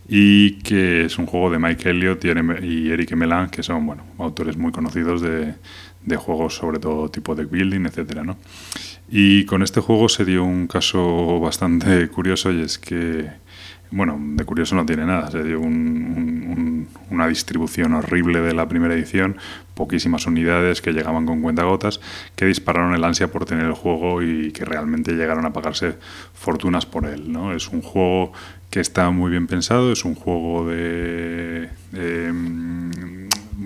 y 0.06 0.58
que 0.58 1.06
es 1.06 1.18
un 1.18 1.24
juego 1.24 1.50
de 1.50 1.58
Mike 1.58 1.88
Elliott 1.88 2.24
y 2.24 2.90
Eric 2.90 3.12
Melan, 3.12 3.48
que 3.48 3.62
son 3.62 3.86
bueno, 3.86 4.04
autores 4.18 4.58
muy 4.58 4.72
conocidos 4.72 5.22
de, 5.22 5.54
de 6.04 6.16
juegos 6.16 6.56
sobre 6.56 6.78
todo 6.78 7.10
tipo 7.10 7.34
de 7.34 7.44
building, 7.44 7.86
etcétera, 7.86 8.24
¿no? 8.24 8.36
Y 9.08 9.44
con 9.44 9.62
este 9.62 9.80
juego 9.80 10.08
se 10.08 10.24
dio 10.24 10.44
un 10.44 10.66
caso 10.66 11.40
bastante 11.40 12.08
curioso 12.14 12.52
y 12.52 12.62
es 12.62 12.78
que, 12.78 13.28
bueno, 13.90 14.18
de 14.20 14.44
curioso 14.44 14.76
no 14.76 14.86
tiene 14.86 15.04
nada, 15.04 15.30
se 15.30 15.42
dio 15.42 15.60
una 15.60 17.26
distribución 17.26 17.94
horrible 17.94 18.40
de 18.40 18.54
la 18.54 18.68
primera 18.68 18.94
edición, 18.94 19.36
poquísimas 19.74 20.26
unidades 20.26 20.80
que 20.80 20.92
llegaban 20.92 21.26
con 21.26 21.42
cuentagotas, 21.42 22.00
que 22.36 22.46
dispararon 22.46 22.94
el 22.94 23.02
ansia 23.02 23.32
por 23.32 23.44
tener 23.46 23.66
el 23.66 23.72
juego 23.72 24.22
y 24.22 24.52
que 24.52 24.64
realmente 24.64 25.12
llegaron 25.12 25.44
a 25.44 25.52
pagarse 25.52 25.94
fortunas 26.32 26.86
por 26.86 27.06
él, 27.06 27.32
¿no? 27.32 27.52
Es 27.52 27.68
un 27.68 27.82
juego 27.82 28.32
que 28.70 28.78
está 28.78 29.10
muy 29.10 29.32
bien 29.32 29.48
pensado, 29.48 29.90
es 29.90 30.04
un 30.04 30.14
juego 30.14 30.68
de 30.68 31.68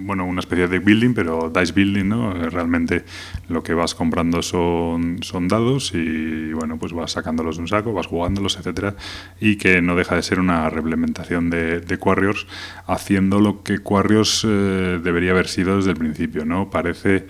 bueno, 0.05 0.27
una 0.27 0.41
especie 0.41 0.69
de 0.69 0.79
building, 0.79 1.15
pero 1.15 1.51
dice 1.55 1.73
building, 1.73 2.09
¿no? 2.09 2.33
Realmente 2.35 3.05
lo 3.49 3.63
que 3.63 3.73
vas 3.73 3.95
comprando 3.95 4.43
son, 4.43 5.23
son 5.23 5.49
dados 5.49 5.93
y, 5.95 6.53
bueno, 6.53 6.79
pues 6.79 6.93
vas 6.93 7.13
sacándolos 7.13 7.57
de 7.57 7.63
un 7.63 7.69
saco, 7.69 7.93
vas 7.95 8.07
jugándolos, 8.07 8.57
etcétera, 8.59 8.97
y 9.41 9.57
que 9.57 9.81
no 9.81 9.97
deja 9.97 10.15
de 10.15 10.23
ser 10.23 10.41
una 10.41 10.69
reimplementación 10.69 11.49
de, 11.49 11.81
de 11.81 11.99
Quarriors, 11.99 12.47
haciendo 12.87 13.41
lo 13.41 13.63
que 13.63 13.79
Quarriors 13.79 14.45
eh, 14.47 15.01
debería 15.03 15.31
haber 15.31 15.49
sido 15.49 15.77
desde 15.77 15.91
el 15.91 15.97
principio, 15.97 16.45
¿no? 16.45 16.71
Parece... 16.71 17.27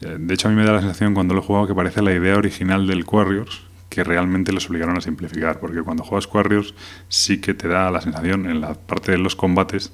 Eh, 0.00 0.16
de 0.18 0.34
hecho, 0.34 0.48
a 0.48 0.50
mí 0.50 0.56
me 0.56 0.64
da 0.64 0.72
la 0.72 0.80
sensación 0.80 1.14
cuando 1.14 1.34
lo 1.34 1.40
he 1.40 1.44
jugado 1.44 1.66
que 1.66 1.74
parece 1.74 2.02
la 2.02 2.12
idea 2.12 2.36
original 2.36 2.86
del 2.86 3.04
Quarriors, 3.04 3.62
que 3.88 4.04
realmente 4.04 4.52
les 4.52 4.68
obligaron 4.70 4.96
a 4.96 5.00
simplificar, 5.00 5.60
porque 5.60 5.82
cuando 5.82 6.02
juegas 6.02 6.26
Quarriors 6.26 6.74
sí 7.08 7.40
que 7.40 7.52
te 7.52 7.68
da 7.68 7.90
la 7.90 8.00
sensación 8.00 8.48
en 8.48 8.60
la 8.60 8.74
parte 8.74 9.12
de 9.12 9.18
los 9.18 9.36
combates 9.36 9.92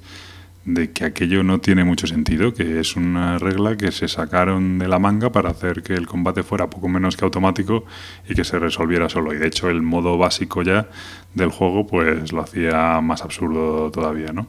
de 0.65 0.91
que 0.91 1.05
aquello 1.05 1.43
no 1.43 1.59
tiene 1.59 1.83
mucho 1.83 2.05
sentido, 2.07 2.53
que 2.53 2.79
es 2.79 2.95
una 2.95 3.39
regla 3.39 3.77
que 3.77 3.91
se 3.91 4.07
sacaron 4.07 4.79
de 4.79 4.87
la 4.87 4.99
manga 4.99 5.31
para 5.31 5.49
hacer 5.49 5.83
que 5.83 5.93
el 5.93 6.07
combate 6.07 6.43
fuera 6.43 6.69
poco 6.69 6.87
menos 6.89 7.17
que 7.17 7.25
automático 7.25 7.85
y 8.27 8.35
que 8.35 8.43
se 8.43 8.59
resolviera 8.59 9.09
solo. 9.09 9.33
Y 9.33 9.37
de 9.37 9.47
hecho 9.47 9.69
el 9.69 9.81
modo 9.81 10.17
básico 10.17 10.61
ya 10.61 10.89
del 11.33 11.49
juego 11.49 11.87
pues 11.87 12.31
lo 12.31 12.41
hacía 12.41 13.01
más 13.01 13.23
absurdo 13.23 13.91
todavía, 13.91 14.31
¿no? 14.33 14.47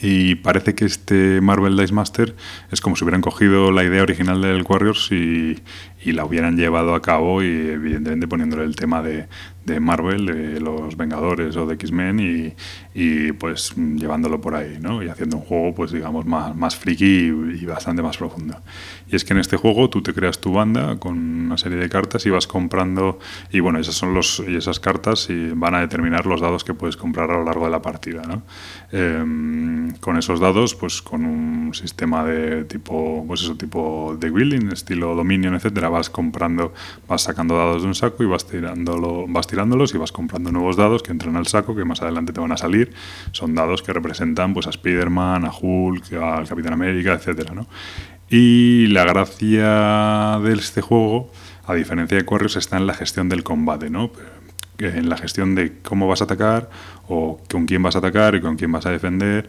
Y 0.00 0.36
parece 0.36 0.74
que 0.74 0.86
este 0.86 1.40
Marvel 1.40 1.76
Dice 1.76 1.92
Master 1.92 2.34
es 2.70 2.80
como 2.80 2.96
si 2.96 3.04
hubieran 3.04 3.20
cogido 3.20 3.70
la 3.70 3.84
idea 3.84 4.02
original 4.02 4.40
del 4.40 4.64
Warriors 4.66 5.10
y, 5.12 5.58
y 6.04 6.12
la 6.12 6.24
hubieran 6.24 6.56
llevado 6.56 6.94
a 6.94 7.02
cabo 7.02 7.42
y 7.42 7.46
evidentemente 7.46 8.28
poniéndole 8.28 8.64
el 8.64 8.76
tema 8.76 9.02
de, 9.02 9.26
de 9.64 9.80
Marvel, 9.80 10.26
de 10.26 10.60
los 10.60 10.96
Vengadores 10.96 11.56
o 11.56 11.66
de 11.66 11.74
X-Men 11.74 12.20
y, 12.20 12.54
y, 12.94 13.32
pues 13.32 13.74
llevándolo 13.76 14.40
por 14.40 14.54
ahí, 14.54 14.78
¿no? 14.80 15.02
Y 15.02 15.08
haciendo 15.08 15.38
un 15.38 15.42
juego 15.42 15.74
pues 15.74 15.92
digamos 15.92 16.26
más, 16.26 16.54
más 16.54 16.76
friki 16.76 17.32
y, 17.60 17.64
bastante 17.64 18.02
más 18.02 18.18
profundo. 18.18 18.60
Y 19.10 19.16
es 19.16 19.24
que 19.24 19.32
en 19.32 19.40
este 19.40 19.56
juego 19.56 19.88
tú 19.88 20.02
te 20.02 20.12
creas 20.12 20.38
tu 20.38 20.52
banda 20.52 20.98
con 20.98 21.18
una 21.18 21.56
serie 21.56 21.78
de 21.78 21.88
cartas 21.88 22.26
y 22.26 22.30
vas 22.30 22.46
comprando 22.46 23.18
y 23.50 23.60
bueno, 23.60 23.78
esas 23.78 23.94
son 23.94 24.12
los 24.12 24.42
y 24.46 24.56
esas 24.56 24.80
cartas 24.80 25.28
y 25.30 25.50
van 25.50 25.74
a 25.74 25.80
determinar 25.80 26.26
los 26.26 26.40
dados 26.40 26.62
que 26.62 26.74
puedes 26.74 26.96
comprar 26.96 27.30
a 27.30 27.38
lo 27.38 27.44
largo 27.44 27.64
de 27.64 27.70
la 27.70 27.80
partida, 27.80 28.22
¿no? 28.22 28.42
Em, 28.92 29.92
con 30.00 30.18
esos 30.18 30.40
dados 30.40 30.74
pues 30.74 31.00
con 31.00 31.24
un 31.24 31.74
sistema 31.74 32.24
de 32.24 32.64
tipo 32.64 33.24
pues 33.26 33.42
eso 33.42 33.56
tipo 33.56 34.16
de 34.18 34.30
building, 34.30 34.68
estilo 34.72 35.14
Dominion, 35.14 35.54
etcétera, 35.54 35.88
vas 35.94 36.10
comprando, 36.10 36.74
vas 37.08 37.22
sacando 37.22 37.56
dados 37.56 37.82
de 37.82 37.88
un 37.88 37.94
saco 37.94 38.22
y 38.24 38.26
vas 38.26 38.46
tirándolo, 38.46 39.26
vas 39.28 39.46
tirándolos 39.46 39.94
y 39.94 39.98
vas 39.98 40.12
comprando 40.12 40.50
nuevos 40.50 40.76
dados 40.76 41.02
que 41.02 41.12
entran 41.12 41.36
al 41.36 41.46
saco 41.46 41.74
que 41.74 41.84
más 41.84 42.02
adelante 42.02 42.32
te 42.32 42.40
van 42.40 42.52
a 42.52 42.56
salir. 42.56 42.92
Son 43.32 43.54
dados 43.54 43.82
que 43.82 43.92
representan 43.92 44.52
pues 44.54 44.66
a 44.66 44.70
Spider-Man, 44.70 45.44
a 45.44 45.52
Hulk, 45.52 46.12
al 46.14 46.48
Capitán 46.48 46.72
América, 46.72 47.12
etcétera, 47.14 47.54
¿no? 47.54 47.66
Y 48.28 48.88
la 48.88 49.04
gracia 49.04 50.40
de 50.42 50.52
este 50.54 50.80
juego, 50.80 51.30
a 51.66 51.74
diferencia 51.74 52.18
de 52.18 52.24
Quarriors, 52.24 52.56
está 52.56 52.76
en 52.76 52.86
la 52.86 52.94
gestión 52.94 53.28
del 53.28 53.44
combate, 53.44 53.90
¿no? 53.90 54.10
En 54.78 55.08
la 55.08 55.16
gestión 55.16 55.54
de 55.54 55.78
cómo 55.82 56.08
vas 56.08 56.20
a 56.20 56.24
atacar 56.24 56.68
o 57.06 57.40
con 57.48 57.66
quién 57.66 57.82
vas 57.82 57.94
a 57.94 57.98
atacar 57.98 58.34
y 58.34 58.40
con 58.40 58.56
quién 58.56 58.72
vas 58.72 58.86
a 58.86 58.90
defender 58.90 59.48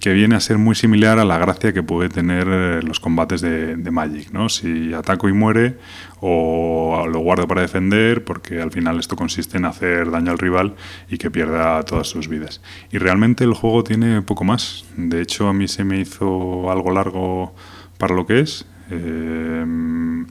que 0.00 0.12
viene 0.12 0.34
a 0.34 0.40
ser 0.40 0.58
muy 0.58 0.74
similar 0.74 1.18
a 1.18 1.24
la 1.24 1.38
gracia 1.38 1.72
que 1.72 1.82
puede 1.82 2.08
tener 2.08 2.46
eh, 2.50 2.80
los 2.82 2.98
combates 2.98 3.40
de, 3.40 3.76
Magic, 3.90 4.32
¿no? 4.32 4.48
Si 4.48 4.92
ataco 4.92 5.28
y 5.28 5.32
muere 5.32 5.76
o 6.20 7.06
lo 7.10 7.20
guardo 7.20 7.46
para 7.46 7.60
defender, 7.60 8.24
porque 8.24 8.60
al 8.60 8.72
final 8.72 8.98
esto 8.98 9.16
consiste 9.16 9.58
en 9.58 9.64
hacer 9.64 10.10
daño 10.10 10.32
al 10.32 10.38
rival 10.38 10.74
y 11.08 11.18
que 11.18 11.30
pierda 11.30 11.82
todas 11.84 12.08
sus 12.08 12.28
vidas. 12.28 12.60
Y 12.90 12.98
realmente 12.98 13.44
el 13.44 13.54
juego 13.54 13.84
tiene 13.84 14.22
poco 14.22 14.44
más. 14.44 14.84
De 14.96 15.20
hecho, 15.20 15.48
a 15.48 15.52
mí 15.52 15.68
se 15.68 15.84
me 15.84 16.00
hizo 16.00 16.70
algo 16.70 16.90
largo 16.90 17.54
para 17.98 18.14
lo 18.14 18.26
que 18.26 18.40
es. 18.40 18.66
Em, 18.90 20.26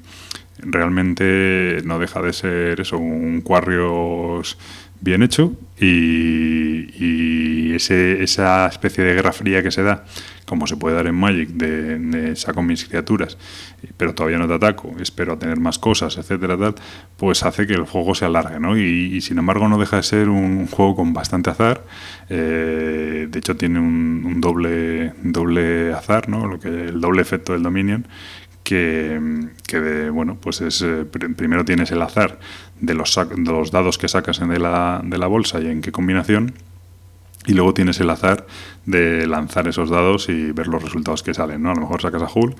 realmente 0.58 1.82
no 1.86 2.00
deja 2.00 2.22
de 2.22 2.34
ser 2.34 2.82
eso, 2.82 2.98
un 2.98 3.42
Quarrios 3.42 4.58
bien 5.02 5.24
hecho 5.24 5.54
y, 5.80 7.74
ese, 7.76 8.24
esa 8.24 8.68
especie 8.68 9.04
de 9.04 9.14
guerra 9.16 9.34
fría 9.34 9.62
que 9.62 9.70
se 9.70 9.84
da, 9.84 10.06
como 10.46 10.66
se 10.66 10.78
puede 10.78 10.96
dar 10.96 11.08
en 11.08 11.16
Magic, 11.16 11.50
de, 11.50 12.34
saco 12.38 12.64
mis 12.64 12.86
criaturas, 12.86 13.38
pero 13.98 14.16
todavía 14.16 14.38
no 14.38 14.48
te 14.48 14.54
ataco, 14.54 14.96
espero 15.02 15.34
a 15.34 15.40
tener 15.40 15.60
más 15.60 15.78
cosas, 15.78 16.18
etcétera, 16.18 16.58
tal, 16.58 16.76
pues 17.18 17.44
hace 17.44 17.68
que 17.68 17.74
el 17.74 17.84
juego 17.84 18.16
se 18.16 18.24
alargue, 18.24 18.62
¿no? 18.62 18.78
Y, 18.78 19.20
sin 19.20 19.38
embargo 19.40 19.68
no 19.68 19.78
deja 19.78 19.98
de 19.98 20.04
ser 20.04 20.30
un 20.30 20.68
juego 20.68 20.96
con 20.96 21.12
bastante 21.12 21.50
azar, 21.50 21.84
eh, 22.30 23.28
de 23.30 23.40
hecho 23.40 23.58
tiene 23.58 23.80
un, 23.80 24.40
doble, 24.40 25.14
doble 25.22 25.92
azar, 25.94 26.30
¿no? 26.30 26.48
Lo 26.48 26.60
que, 26.60 26.70
el 26.70 27.02
doble 27.02 27.22
efecto 27.22 27.52
del 27.52 27.64
Dominion, 27.64 28.08
que, 28.66 29.48
que 29.68 30.10
bueno, 30.10 30.38
pues 30.42 30.60
es, 30.60 30.82
eh, 30.82 31.06
primero 31.06 31.64
tienes 31.64 31.92
el 31.92 32.02
azar 32.02 32.40
de 32.82 32.96
los, 32.96 33.16
de 33.16 33.52
los 33.52 33.72
dados 33.72 34.00
que 34.00 34.08
sacas 34.08 34.40
de 34.40 34.60
la, 34.60 35.02
de 35.04 35.18
la 35.20 35.28
bolsa 35.28 35.62
y 35.62 35.68
en 35.68 35.82
qué 35.82 35.92
combinación, 35.92 36.56
y 37.46 37.54
luego 37.54 37.76
tienes 37.76 38.00
el 38.00 38.10
azar 38.10 38.48
de 38.86 39.28
lanzar 39.28 39.68
esos 39.68 39.92
dados 39.92 40.30
y 40.30 40.52
ver 40.52 40.68
los 40.68 40.82
resultados 40.82 41.22
que 41.22 41.36
salen, 41.36 41.62
¿no? 41.62 41.70
A 41.70 41.76
lo 41.76 41.82
mejor 41.82 42.02
sacas 42.02 42.24
a 42.24 42.28
Hull, 42.34 42.56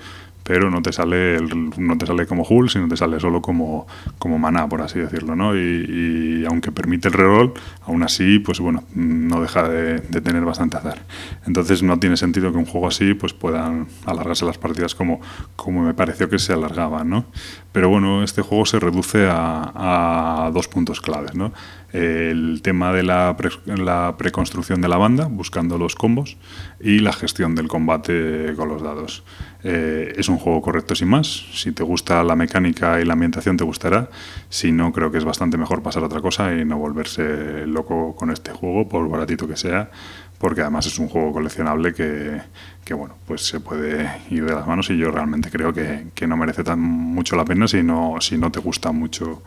pero 0.46 0.70
no 0.70 0.84
te 0.84 0.94
sale 0.94 1.40
no 1.42 1.98
te 1.98 2.06
sale 2.06 2.28
como 2.28 2.44
Hull, 2.44 2.70
sino 2.70 2.88
te 2.88 2.96
sale 2.96 3.20
solo 3.20 3.42
como, 3.42 3.88
como 4.20 4.38
maná, 4.38 4.70
por 4.70 4.84
así 4.84 5.00
decirlo, 5.00 5.36
¿no? 5.36 5.58
Y, 5.58 6.46
aunque 6.48 6.72
permite 6.72 7.08
el 7.08 7.16
reroll, 7.16 7.54
aún 7.82 8.04
así, 8.04 8.38
pues 8.38 8.60
bueno, 8.60 8.84
no 8.94 9.42
deja 9.42 9.68
de, 9.68 10.00
tener 10.22 10.46
bastante 10.46 10.78
azar. 10.78 11.00
Entonces 11.48 11.82
no 11.82 12.00
tiene 12.00 12.16
sentido 12.16 12.52
que 12.52 12.60
un 12.60 12.66
juego 12.66 12.88
así 12.88 13.16
pues 13.16 13.34
puedan 13.34 13.88
alargarse 14.06 14.46
las 14.46 14.60
partidas 14.60 14.94
como, 14.94 15.20
como 15.56 15.82
me 15.82 15.96
pareció 15.96 16.30
que 16.30 16.38
se 16.38 16.54
alargaban, 16.54 17.10
¿no? 17.10 17.26
Pero 17.72 17.90
bueno, 17.90 18.24
este 18.24 18.44
juego 18.44 18.68
se 18.68 18.80
reduce 18.80 19.28
a, 19.28 20.46
a 20.46 20.52
dos 20.52 20.68
puntos 20.68 21.02
claves, 21.02 21.34
¿no? 21.34 21.54
el 21.96 22.62
tema 22.62 22.92
de 22.92 23.04
la, 23.04 23.38
la, 23.66 24.16
preconstrucción 24.18 24.82
de 24.82 24.90
la 24.90 24.98
banda, 24.98 25.28
buscando 25.32 25.78
los 25.78 25.96
combos, 25.96 26.36
y 26.82 27.00
la 27.00 27.14
gestión 27.14 27.56
del 27.56 27.70
combate 27.70 28.54
con 28.58 28.68
los 28.68 28.82
dados. 28.82 29.24
Eh, 29.68 30.14
es 30.16 30.30
un 30.30 30.38
juego 30.38 30.62
correcto 30.62 30.94
sin 30.94 31.08
más. 31.08 31.28
Si 31.54 31.72
te 31.72 31.82
gusta 31.82 32.24
la 32.24 32.36
mecánica 32.36 33.02
y 33.02 33.06
la 33.06 33.14
ambientación, 33.14 33.58
te 33.58 33.64
gustará. 33.64 34.10
Si 34.48 34.72
no, 34.72 34.94
creo 34.94 35.12
que 35.12 35.18
es 35.18 35.26
bastante 35.26 35.58
mejor 35.58 35.82
pasar 35.82 36.04
a 36.04 36.06
otra 36.06 36.22
cosa 36.22 36.54
y 36.54 36.64
no 36.64 36.78
volverse 36.78 37.66
loco 37.66 38.16
con 38.16 38.30
este 38.30 38.52
juego, 38.52 38.88
por 38.88 39.10
baratito 39.10 39.48
que 39.48 39.58
sea, 39.58 39.90
porque 40.38 40.62
además 40.62 40.86
es 40.86 41.00
un 41.00 41.08
juego 41.08 41.34
coleccionable 41.34 41.96
que, 41.96 42.94
bueno, 42.94 43.16
pues 43.26 43.42
se 43.42 43.60
puede 43.60 44.08
ir 44.30 44.46
de 44.46 44.54
las 44.54 44.68
manos 44.68 44.92
y 44.92 44.98
yo 44.98 45.10
realmente 45.10 45.50
creo 45.50 45.74
que, 45.74 46.10
que 46.14 46.28
no 46.28 46.38
merece 46.38 46.64
tan 46.64 46.80
mucho 46.80 47.36
la 47.36 47.44
pena 47.44 47.68
si 47.68 47.82
no, 47.82 48.18
si 48.20 48.38
no 48.38 48.52
te 48.52 48.60
gusta 48.60 48.92
mucho 48.92 49.42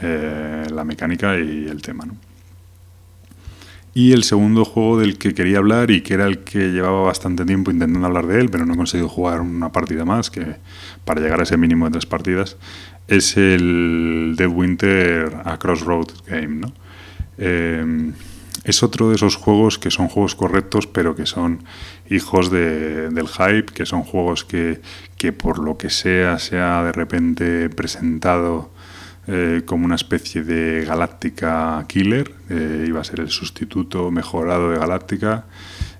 eh, 0.00 0.66
la 0.70 0.84
mecánica 0.84 1.36
y 1.36 1.66
el 1.66 1.82
tema. 1.82 2.06
¿no? 2.06 2.33
Y 3.94 4.12
el 4.12 4.24
segundo 4.24 4.64
juego 4.64 4.98
del 4.98 5.18
que 5.18 5.34
quería 5.34 5.58
hablar 5.58 5.92
y 5.92 6.00
que 6.00 6.14
era 6.14 6.26
el 6.26 6.40
que 6.40 6.72
llevaba 6.72 7.02
bastante 7.02 7.44
tiempo 7.44 7.70
intentando 7.70 8.06
hablar 8.06 8.26
de 8.26 8.40
él, 8.40 8.50
pero 8.50 8.66
no 8.66 8.74
he 8.74 8.76
conseguido 8.76 9.08
jugar 9.08 9.40
una 9.40 9.70
partida 9.70 10.04
más, 10.04 10.30
que 10.30 10.56
para 11.04 11.20
llegar 11.20 11.38
a 11.38 11.44
ese 11.44 11.56
mínimo 11.56 11.84
de 11.86 11.92
tres 11.92 12.06
partidas, 12.06 12.56
es 13.06 13.36
el 13.36 14.34
Dead 14.36 14.48
Winter 14.48 15.36
a 15.44 15.58
Crossroads 15.58 16.24
Game. 16.26 16.56
¿no? 16.56 16.72
Eh, 17.38 18.12
es 18.64 18.82
otro 18.82 19.10
de 19.10 19.16
esos 19.16 19.36
juegos 19.36 19.78
que 19.78 19.90
son 19.90 20.08
juegos 20.08 20.34
correctos, 20.34 20.86
pero 20.86 21.14
que 21.14 21.26
son 21.26 21.64
hijos 22.08 22.50
del 22.50 23.28
hype, 23.28 23.66
que 23.66 23.84
son 23.84 24.02
juegos 24.02 24.44
que, 24.44 24.80
que 25.18 25.32
por 25.32 25.58
lo 25.58 25.76
que 25.76 25.90
sea 25.90 26.38
se 26.38 26.58
ha 26.58 26.82
de 26.82 26.92
repente 26.92 27.68
presentado 27.68 28.70
eh, 29.26 29.62
como 29.64 29.86
una 29.86 29.94
especie 29.94 30.42
de 30.42 30.84
Galáctica 30.84 31.82
Killer, 31.88 32.30
eh, 32.50 32.84
iba 32.86 33.00
a 33.00 33.04
ser 33.04 33.20
el 33.20 33.30
sustituto 33.30 34.10
mejorado 34.10 34.70
de 34.70 34.78
Galáctica. 34.78 35.46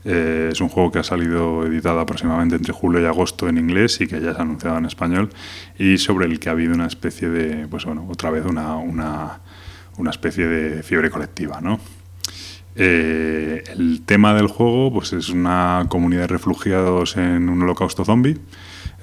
Eh, 0.04 0.50
es 0.52 0.60
un 0.60 0.68
juego 0.68 0.92
que 0.92 0.98
ha 0.98 1.02
salido 1.02 1.64
editado 1.64 2.00
aproximadamente 2.00 2.56
entre 2.56 2.74
julio 2.74 3.00
y 3.00 3.06
agosto 3.06 3.48
en 3.48 3.56
inglés 3.56 3.98
y 4.02 4.06
que 4.06 4.20
ya 4.20 4.34
se 4.34 4.38
ha 4.38 4.42
anunciado 4.42 4.76
en 4.76 4.84
español 4.84 5.30
y 5.78 5.96
sobre 5.96 6.26
el 6.26 6.38
que 6.38 6.50
ha 6.50 6.52
habido 6.52 6.74
una 6.74 6.86
especie 6.86 7.30
de, 7.30 7.66
pues 7.66 7.86
bueno, 7.86 8.06
otra 8.10 8.30
vez 8.30 8.44
una, 8.44 8.76
una, 8.76 9.40
una 9.96 10.10
especie 10.10 10.46
de 10.46 10.82
fiebre 10.82 11.10
colectiva, 11.10 11.60
¿no? 11.62 11.80
el 12.76 14.02
tema 14.04 14.34
del 14.34 14.48
juego 14.48 14.92
pues 14.92 15.12
es 15.12 15.28
una 15.28 15.86
comunidad 15.88 16.22
de 16.22 16.26
refugiados 16.26 17.16
en 17.16 17.48
un 17.48 17.62
holocausto 17.62 18.04
zombie 18.04 18.36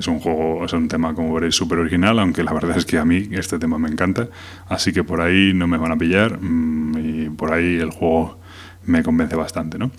es 0.01 0.07
un 0.07 0.19
juego, 0.19 0.65
es 0.65 0.73
un 0.73 0.87
tema, 0.87 1.13
como 1.13 1.33
veréis, 1.33 1.55
súper 1.55 1.77
original, 1.77 2.17
aunque 2.19 2.43
la 2.43 2.53
verdad 2.53 2.75
es 2.75 2.85
que 2.85 2.97
a 2.97 3.05
mí 3.05 3.29
este 3.31 3.59
tema 3.59 3.77
me 3.77 3.87
encanta. 3.87 4.27
Así 4.67 4.91
que 4.91 5.03
por 5.03 5.21
ahí 5.21 5.53
no 5.53 5.67
me 5.67 5.77
van 5.77 5.91
a 5.91 5.97
pillar 5.97 6.39
mm, 6.41 6.97
y 6.97 7.29
por 7.29 7.53
ahí 7.53 7.77
el 7.77 7.91
juego 7.91 8.39
me 8.85 9.03
convence 9.03 9.35
bastante, 9.35 9.77
¿no? 9.77 9.91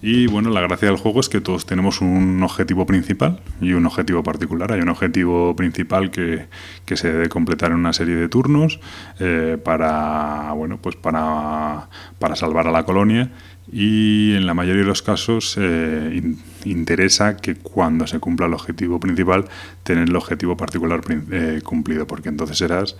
Y 0.00 0.28
bueno, 0.28 0.50
la 0.50 0.60
gracia 0.60 0.88
del 0.88 0.96
juego 0.96 1.18
es 1.18 1.28
que 1.28 1.40
todos 1.40 1.66
tenemos 1.66 2.00
un 2.00 2.40
objetivo 2.42 2.86
principal 2.86 3.40
y 3.60 3.72
un 3.72 3.84
objetivo 3.84 4.22
particular. 4.22 4.70
Hay 4.72 4.80
un 4.80 4.90
objetivo 4.90 5.56
principal 5.56 6.10
que, 6.10 6.46
que 6.84 6.96
se 6.96 7.12
debe 7.12 7.28
completar 7.28 7.72
en 7.72 7.78
una 7.78 7.92
serie 7.92 8.14
de 8.14 8.28
turnos 8.28 8.78
eh, 9.18 9.58
para, 9.62 10.52
bueno, 10.52 10.78
pues 10.80 10.94
para, 10.94 11.88
para 12.18 12.36
salvar 12.36 12.66
a 12.66 12.70
la 12.70 12.84
colonia 12.84 13.30
y 13.70 14.34
en 14.34 14.46
la 14.46 14.54
mayoría 14.54 14.82
de 14.82 14.88
los 14.88 15.02
casos 15.02 15.56
eh, 15.60 16.22
interesa 16.64 17.36
que 17.36 17.56
cuando 17.56 18.06
se 18.06 18.18
cumpla 18.18 18.46
el 18.46 18.54
objetivo 18.54 18.98
principal 18.98 19.44
tener 19.82 20.08
el 20.08 20.16
objetivo 20.16 20.56
particular 20.56 21.02
eh, 21.30 21.60
cumplido 21.62 22.06
porque 22.06 22.30
entonces 22.30 22.56
serás 22.58 22.96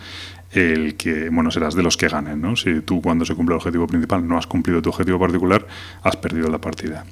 el 0.52 0.96
que 0.96 1.30
bueno 1.30 1.50
serás 1.50 1.74
de 1.74 1.82
los 1.82 1.96
que 1.96 2.08
ganen 2.08 2.40
¿no? 2.40 2.54
si 2.56 2.80
tú 2.80 3.00
cuando 3.00 3.24
se 3.24 3.34
cumple 3.34 3.54
el 3.54 3.58
objetivo 3.58 3.86
principal 3.86 4.26
no 4.28 4.36
has 4.36 4.46
cumplido 4.46 4.82
tu 4.82 4.90
objetivo 4.90 5.18
particular 5.18 5.66
has 6.02 6.16
perdido 6.16 6.48
la 6.50 6.58
partida 6.58 7.04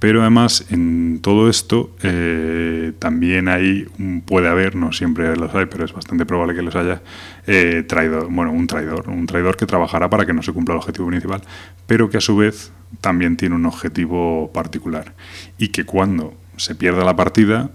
pero 0.00 0.22
además 0.22 0.64
en 0.70 1.20
todo 1.20 1.50
esto 1.50 1.94
eh, 2.02 2.92
también 2.98 3.48
hay, 3.48 3.86
puede 4.24 4.48
haber, 4.48 4.74
no 4.74 4.92
siempre 4.92 5.36
los 5.36 5.54
hay, 5.54 5.66
pero 5.66 5.84
es 5.84 5.92
bastante 5.92 6.24
probable 6.24 6.54
que 6.54 6.62
los 6.62 6.74
haya, 6.74 7.02
eh, 7.46 7.84
traidor, 7.86 8.28
bueno, 8.30 8.50
un 8.50 8.66
traidor, 8.66 9.10
un 9.10 9.26
traidor 9.26 9.58
que 9.58 9.66
trabajará 9.66 10.08
para 10.08 10.24
que 10.24 10.32
no 10.32 10.42
se 10.42 10.54
cumpla 10.54 10.74
el 10.74 10.78
objetivo 10.80 11.06
principal, 11.08 11.42
pero 11.86 12.08
que 12.08 12.16
a 12.16 12.22
su 12.22 12.34
vez 12.34 12.72
también 13.02 13.36
tiene 13.36 13.54
un 13.54 13.66
objetivo 13.66 14.50
particular. 14.52 15.12
Y 15.58 15.68
que 15.68 15.84
cuando 15.84 16.34
se 16.56 16.74
pierda 16.74 17.04
la 17.04 17.14
partida, 17.14 17.70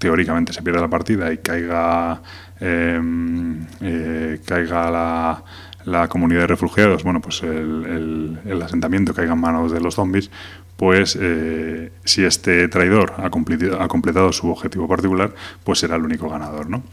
teóricamente 0.00 0.52
se 0.52 0.62
pierda 0.62 0.80
la 0.80 0.88
partida 0.88 1.32
y 1.32 1.38
caiga, 1.38 2.22
em, 2.58 3.64
eh, 3.80 4.40
caiga 4.44 4.90
la, 4.90 5.44
la 5.84 6.08
comunidad 6.08 6.40
de 6.40 6.46
refugiados, 6.48 7.02
bueno, 7.02 7.20
pues 7.20 7.42
el, 7.42 8.38
el, 8.44 8.62
asentamiento 8.62 9.14
caiga 9.14 9.32
en 9.32 9.40
manos 9.40 9.72
de 9.72 9.80
los 9.80 9.94
zombies, 9.94 10.30
pues 10.78 11.18
eh, 11.20 11.90
si 12.04 12.24
este 12.24 12.68
traidor 12.68 13.14
ha, 13.16 13.26
ha 13.26 13.88
completado 13.88 14.32
su 14.32 14.48
objetivo 14.48 14.86
particular, 14.86 15.34
pues 15.64 15.80
será 15.80 15.96
el 15.96 16.04
único 16.04 16.30
ganador, 16.30 16.70
¿no? 16.70 16.84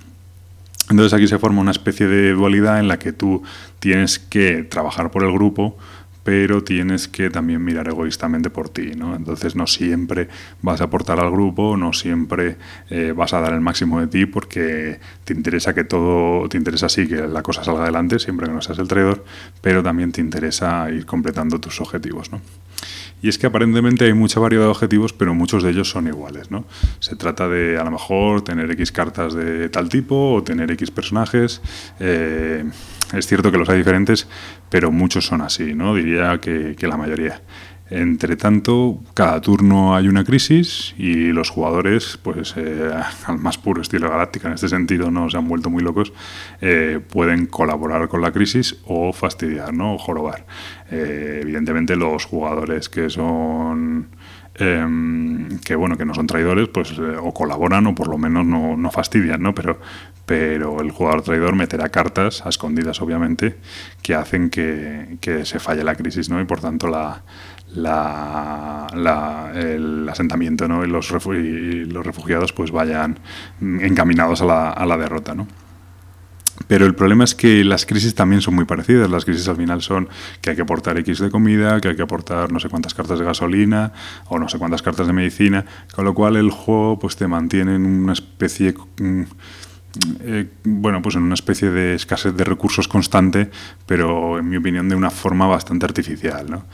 Entonces 0.89 1.13
aquí 1.13 1.27
se 1.27 1.37
forma 1.37 1.61
una 1.61 1.69
especie 1.69 2.07
de 2.07 2.31
dualidad 2.31 2.79
en 2.79 2.87
la 2.87 2.97
que 2.97 3.13
tú 3.13 3.43
tienes 3.79 4.17
que 4.17 4.63
trabajar 4.63 5.11
por 5.11 5.23
el 5.23 5.31
grupo, 5.31 5.77
pero 6.25 6.63
tienes 6.63 7.07
que 7.07 7.29
también 7.29 7.63
mirar 7.63 7.87
egoístamente 7.87 8.49
por 8.49 8.69
ti, 8.69 8.93
¿no? 8.97 9.15
Entonces 9.15 9.55
no 9.55 9.67
siempre 9.67 10.27
vas 10.63 10.81
a 10.81 10.85
aportar 10.85 11.19
al 11.19 11.29
grupo, 11.29 11.77
no 11.77 11.93
siempre 11.93 12.57
eh, 12.89 13.13
vas 13.15 13.33
a 13.35 13.41
dar 13.41 13.53
el 13.53 13.61
máximo 13.61 14.01
de 14.01 14.07
ti 14.07 14.25
porque 14.25 14.99
te 15.23 15.33
interesa 15.35 15.75
que 15.75 15.83
todo, 15.83 16.49
te 16.49 16.57
interesa 16.57 16.89
sí 16.89 17.07
que 17.07 17.27
la 17.27 17.43
cosa 17.43 17.63
salga 17.63 17.83
adelante, 17.83 18.17
siempre 18.17 18.47
que 18.47 18.53
no 18.53 18.63
seas 18.63 18.79
el 18.79 18.87
traidor, 18.87 19.23
pero 19.61 19.83
también 19.83 20.11
te 20.11 20.19
interesa 20.19 20.89
ir 20.89 21.05
completando 21.05 21.61
tus 21.61 21.79
objetivos, 21.79 22.31
¿no? 22.31 22.41
Y 23.21 23.29
es 23.29 23.37
que 23.37 23.47
aparentemente 23.47 24.05
hay 24.05 24.13
mucha 24.13 24.39
variedad 24.39 24.65
de 24.65 24.69
objetivos, 24.69 25.13
pero 25.13 25.33
muchos 25.33 25.63
de 25.63 25.71
ellos 25.71 25.89
son 25.89 26.07
iguales. 26.07 26.51
¿no? 26.51 26.65
Se 26.99 27.15
trata 27.15 27.47
de 27.47 27.77
a 27.77 27.83
lo 27.83 27.91
mejor 27.91 28.43
tener 28.43 28.69
X 28.71 28.91
cartas 28.91 29.33
de 29.33 29.69
tal 29.69 29.89
tipo 29.89 30.33
o 30.33 30.43
tener 30.43 30.69
X 30.71 30.91
personajes. 30.91 31.61
Eh, 31.99 32.65
es 33.13 33.27
cierto 33.27 33.51
que 33.51 33.57
los 33.57 33.69
hay 33.69 33.77
diferentes, 33.77 34.27
pero 34.69 34.91
muchos 34.91 35.25
son 35.25 35.41
así, 35.41 35.73
¿no? 35.73 35.95
diría 35.95 36.39
que, 36.39 36.75
que 36.77 36.87
la 36.87 36.97
mayoría. 36.97 37.41
Entre 37.89 38.35
tanto, 38.35 38.99
cada 39.13 39.39
turno 39.41 39.95
hay 39.95 40.07
una 40.07 40.23
crisis 40.23 40.95
y 40.97 41.31
los 41.31 41.51
jugadores, 41.51 42.17
pues 42.23 42.55
eh, 42.57 42.89
al 43.27 43.37
más 43.37 43.59
puro 43.59 43.81
estilo 43.81 44.09
galáctica, 44.09 44.47
en 44.47 44.55
este 44.55 44.69
sentido 44.69 45.11
no 45.11 45.29
se 45.29 45.37
han 45.37 45.47
vuelto 45.47 45.69
muy 45.69 45.83
locos, 45.83 46.11
eh, 46.61 46.99
pueden 47.07 47.45
colaborar 47.45 48.07
con 48.07 48.21
la 48.21 48.31
crisis 48.31 48.77
o 48.85 49.13
fastidiar, 49.13 49.71
¿no? 49.71 49.93
o 49.93 49.97
jorobar. 49.99 50.47
Eh, 50.89 51.41
evidentemente 51.43 51.95
los 51.95 52.25
jugadores 52.25 52.89
que 52.89 53.09
son... 53.11 54.07
Em, 54.57 55.59
que 55.59 55.75
bueno 55.75 55.97
que 55.97 56.05
no 56.05 56.13
son 56.13 56.27
traidores 56.27 56.69
pues 56.69 56.97
o 56.97 57.33
colaboran 57.33 57.87
o 57.87 57.95
por 57.95 58.07
lo 58.07 58.17
menos 58.17 58.45
no, 58.45 58.77
no 58.77 58.89
fastidian 58.89 59.41
no 59.41 59.53
pero 59.53 59.81
pero 60.25 60.79
el 60.79 60.91
jugador 60.91 61.23
traidor 61.23 61.57
meterá 61.57 61.89
cartas 61.89 62.45
a 62.45 62.49
escondidas 62.49 63.01
obviamente 63.01 63.57
que 64.01 64.15
hacen 64.15 64.49
que, 64.49 65.17
que 65.19 65.43
se 65.43 65.59
falle 65.59 65.83
la 65.83 65.95
crisis 65.95 66.29
no 66.29 66.39
y 66.39 66.45
por 66.45 66.61
tanto 66.61 66.87
la 66.87 67.21
la, 67.75 69.51
el 69.53 70.07
asentamiento 70.07 70.67
¿no? 70.67 70.85
y, 70.85 70.87
los 70.87 71.11
los 71.11 72.05
refugiados 72.05 72.53
pues 72.53 72.71
vayan 72.71 73.19
encaminados 73.59 74.41
a 74.41 74.45
la, 74.45 74.69
a 74.69 74.85
la 74.85 74.97
derrota. 74.97 75.35
¿no? 75.35 75.47
Pero 76.67 76.85
el 76.85 76.95
problema 76.95 77.23
es 77.23 77.35
que 77.35 77.63
las 77.63 77.85
crisis 77.85 78.15
también 78.15 78.41
son 78.41 78.55
muy 78.55 78.65
parecidas. 78.65 79.09
Las 79.09 79.25
crisis 79.25 79.47
al 79.47 79.57
final 79.57 79.81
son 79.81 80.09
que 80.41 80.51
hay 80.51 80.55
que 80.55 80.61
aportar 80.61 80.97
X 80.97 81.19
de 81.19 81.29
comida, 81.29 81.79
que 81.81 81.89
hay 81.89 81.95
que 81.95 82.01
aportar 82.01 82.51
no 82.51 82.59
sé 82.59 82.69
cuántas 82.69 82.93
cartas 82.93 83.19
de 83.19 83.25
gasolina 83.25 83.93
o 84.27 84.39
no 84.39 84.49
sé 84.49 84.57
cuántas 84.57 84.81
cartas 84.81 85.07
de 85.07 85.13
medicina, 85.13 85.65
con 85.93 86.05
lo 86.05 86.13
cual 86.13 86.35
el 86.35 86.51
juego 86.51 86.99
pues 86.99 87.15
te 87.15 87.27
mantiene 87.27 87.75
en 87.75 87.85
una 87.85 88.13
especie 88.13 88.73
mm, 88.99 89.23
eh, 90.21 90.47
bueno, 90.63 91.01
pues 91.01 91.15
en 91.15 91.23
una 91.23 91.35
especie 91.35 91.69
de 91.69 91.95
escasez 91.95 92.35
de 92.35 92.43
recursos 92.43 92.87
constante, 92.87 93.49
pero 93.85 94.39
en 94.39 94.49
mi 94.49 94.57
opinión 94.57 94.89
de 94.89 94.95
una 94.95 95.09
forma 95.09 95.47
bastante 95.47 95.85
artificial, 95.85 96.49
¿no? 96.49 96.65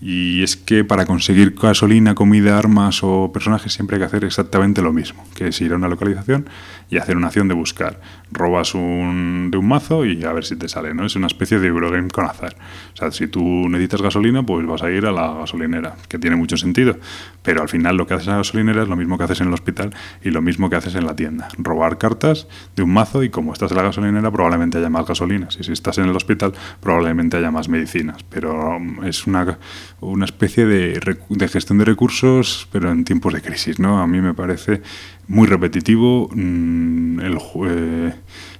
Y 0.00 0.44
es 0.44 0.56
que 0.56 0.84
para 0.84 1.06
conseguir 1.06 1.56
gasolina, 1.60 2.14
comida, 2.14 2.56
armas 2.56 3.00
o 3.02 3.32
personajes 3.32 3.72
siempre 3.72 3.96
hay 3.96 4.00
que 4.00 4.06
hacer 4.06 4.24
exactamente 4.24 4.80
lo 4.80 4.92
mismo, 4.92 5.24
que 5.34 5.48
es 5.48 5.60
ir 5.60 5.72
a 5.72 5.76
una 5.76 5.88
localización 5.88 6.48
y 6.90 6.98
hacer 6.98 7.16
una 7.16 7.28
acción 7.28 7.48
de 7.48 7.54
buscar. 7.54 8.00
Robas 8.30 8.74
un, 8.74 9.50
de 9.50 9.58
un 9.58 9.68
mazo 9.68 10.04
y 10.04 10.24
a 10.24 10.32
ver 10.32 10.44
si 10.44 10.56
te 10.56 10.68
sale, 10.68 10.94
¿no? 10.94 11.06
Es 11.06 11.16
una 11.16 11.26
especie 11.26 11.58
de 11.58 11.68
Eurogame 11.68 12.08
con 12.08 12.24
azar. 12.26 12.56
O 12.94 12.96
sea, 12.96 13.10
si 13.10 13.28
tú 13.28 13.42
necesitas 13.68 14.02
gasolina, 14.02 14.42
pues 14.42 14.66
vas 14.66 14.82
a 14.82 14.90
ir 14.90 15.06
a 15.06 15.12
la 15.12 15.34
gasolinera, 15.34 15.96
que 16.08 16.18
tiene 16.18 16.36
mucho 16.36 16.56
sentido. 16.56 16.96
Pero 17.42 17.62
al 17.62 17.68
final 17.68 17.96
lo 17.96 18.06
que 18.06 18.14
haces 18.14 18.26
en 18.26 18.32
la 18.32 18.38
gasolinera 18.38 18.82
es 18.82 18.88
lo 18.88 18.96
mismo 18.96 19.18
que 19.18 19.24
haces 19.24 19.40
en 19.40 19.48
el 19.48 19.54
hospital 19.54 19.94
y 20.22 20.30
lo 20.30 20.42
mismo 20.42 20.70
que 20.70 20.76
haces 20.76 20.94
en 20.94 21.06
la 21.06 21.16
tienda. 21.16 21.48
Robar 21.58 21.98
cartas 21.98 22.48
de 22.76 22.82
un 22.82 22.92
mazo 22.92 23.22
y 23.22 23.30
como 23.30 23.52
estás 23.52 23.70
en 23.70 23.76
la 23.78 23.82
gasolinera 23.84 24.30
probablemente 24.30 24.78
haya 24.78 24.90
más 24.90 25.06
gasolinas. 25.06 25.56
Y 25.60 25.64
si 25.64 25.72
estás 25.72 25.98
en 25.98 26.04
el 26.04 26.16
hospital 26.16 26.52
probablemente 26.80 27.36
haya 27.36 27.50
más 27.50 27.68
medicinas. 27.68 28.22
Pero 28.24 28.76
um, 28.76 29.04
es 29.04 29.26
una 29.26 29.58
una 30.00 30.24
especie 30.24 30.66
de, 30.66 31.00
de, 31.28 31.48
gestión 31.48 31.78
de 31.78 31.84
recursos, 31.84 32.68
pero 32.70 32.90
en 32.90 33.04
tiempos 33.04 33.32
de 33.34 33.42
crisis, 33.42 33.78
¿no? 33.78 34.00
A 34.00 34.06
mí 34.06 34.20
me 34.20 34.34
parece 34.34 34.82
muy 35.26 35.46
repetitivo. 35.46 36.28
Mm, 36.32 36.77
el, 37.20 37.38
eh, 37.66 38.14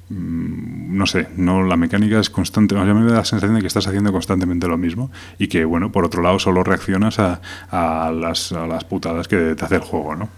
mm, 0.08 0.96
no 0.96 1.06
sé, 1.06 1.28
no 1.36 1.62
la 1.62 1.76
mecánica 1.76 2.18
es 2.18 2.30
constante. 2.30 2.76
A 2.76 2.84
mí 2.84 2.94
me 2.94 3.10
da 3.10 3.18
la 3.18 3.24
sensación 3.24 3.54
de 3.54 3.60
que 3.60 3.66
estás 3.66 3.86
haciendo 3.86 4.12
constantemente 4.12 4.66
lo 4.66 4.78
mismo 4.78 5.10
y 5.38 5.48
que, 5.48 5.64
bueno, 5.64 5.92
por 5.92 6.04
otro 6.04 6.22
lado, 6.22 6.38
solo 6.38 6.64
reaccionas 6.64 7.18
a, 7.18 7.40
a, 7.70 8.10
las, 8.12 8.52
a 8.52 8.66
las 8.66 8.84
putadas 8.84 9.28
que 9.28 9.54
te 9.54 9.64
hace 9.64 9.76
el 9.76 9.82
juego, 9.82 10.16
¿no? 10.16 10.28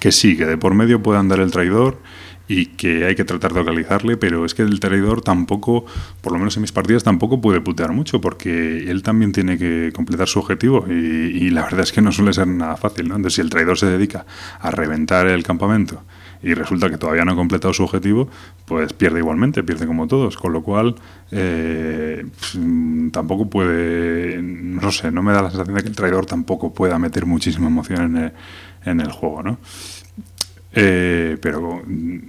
Que 0.00 0.12
sí, 0.12 0.36
que 0.36 0.44
de 0.44 0.58
por 0.58 0.74
medio 0.74 1.02
puede 1.02 1.18
andar 1.18 1.40
el 1.40 1.50
traidor 1.50 1.98
y 2.46 2.66
que 2.66 3.06
hay 3.06 3.14
que 3.14 3.24
tratar 3.24 3.52
de 3.52 3.60
localizarle, 3.60 4.16
pero 4.16 4.44
es 4.44 4.54
que 4.54 4.62
el 4.62 4.80
traidor 4.80 5.22
tampoco, 5.22 5.86
por 6.20 6.32
lo 6.32 6.38
menos 6.38 6.56
en 6.56 6.62
mis 6.62 6.72
partidas, 6.72 7.02
tampoco 7.02 7.40
puede 7.40 7.60
putear 7.60 7.92
mucho, 7.92 8.20
porque 8.20 8.90
él 8.90 9.02
también 9.02 9.32
tiene 9.32 9.56
que 9.56 9.92
completar 9.94 10.28
su 10.28 10.40
objetivo 10.40 10.86
y, 10.88 11.50
la 11.50 11.62
verdad 11.62 11.80
es 11.80 11.92
que 11.92 12.02
no 12.02 12.12
suele 12.12 12.32
ser 12.32 12.48
nada 12.48 12.76
fácil, 12.76 13.08
¿no? 13.08 13.16
Entonces, 13.16 13.36
si 13.36 13.40
el 13.40 13.50
traidor 13.50 13.78
se 13.78 13.86
dedica 13.86 14.26
a 14.60 14.70
reventar 14.70 15.26
el 15.26 15.42
campamento 15.42 16.02
y 16.44 16.52
resulta 16.52 16.90
que 16.90 16.98
todavía 16.98 17.24
no 17.24 17.32
ha 17.32 17.36
completado 17.36 17.72
su 17.72 17.82
objetivo, 17.82 18.28
pues 18.66 18.92
pierde 18.92 19.18
igualmente, 19.20 19.62
pierde 19.62 19.86
como 19.86 20.06
todos, 20.06 20.36
con 20.36 20.52
lo 20.52 20.62
cual 20.62 20.94
eh, 21.30 22.26
tampoco 23.10 23.48
puede, 23.48 24.40
no 24.42 24.92
sé, 24.92 25.10
no 25.10 25.22
me 25.22 25.32
da 25.32 25.42
la 25.42 25.50
sensación 25.50 25.76
de 25.76 25.82
que 25.82 25.88
el 25.88 25.96
traidor 25.96 26.26
tampoco 26.26 26.74
pueda 26.74 26.98
meter 26.98 27.24
muchísima 27.24 27.68
emoción 27.68 28.16
en 28.16 28.24
el, 28.24 28.32
en 28.84 29.00
el 29.00 29.10
juego, 29.10 29.42
¿no? 29.42 29.58
Eh, 30.76 31.38
pero 31.40 31.82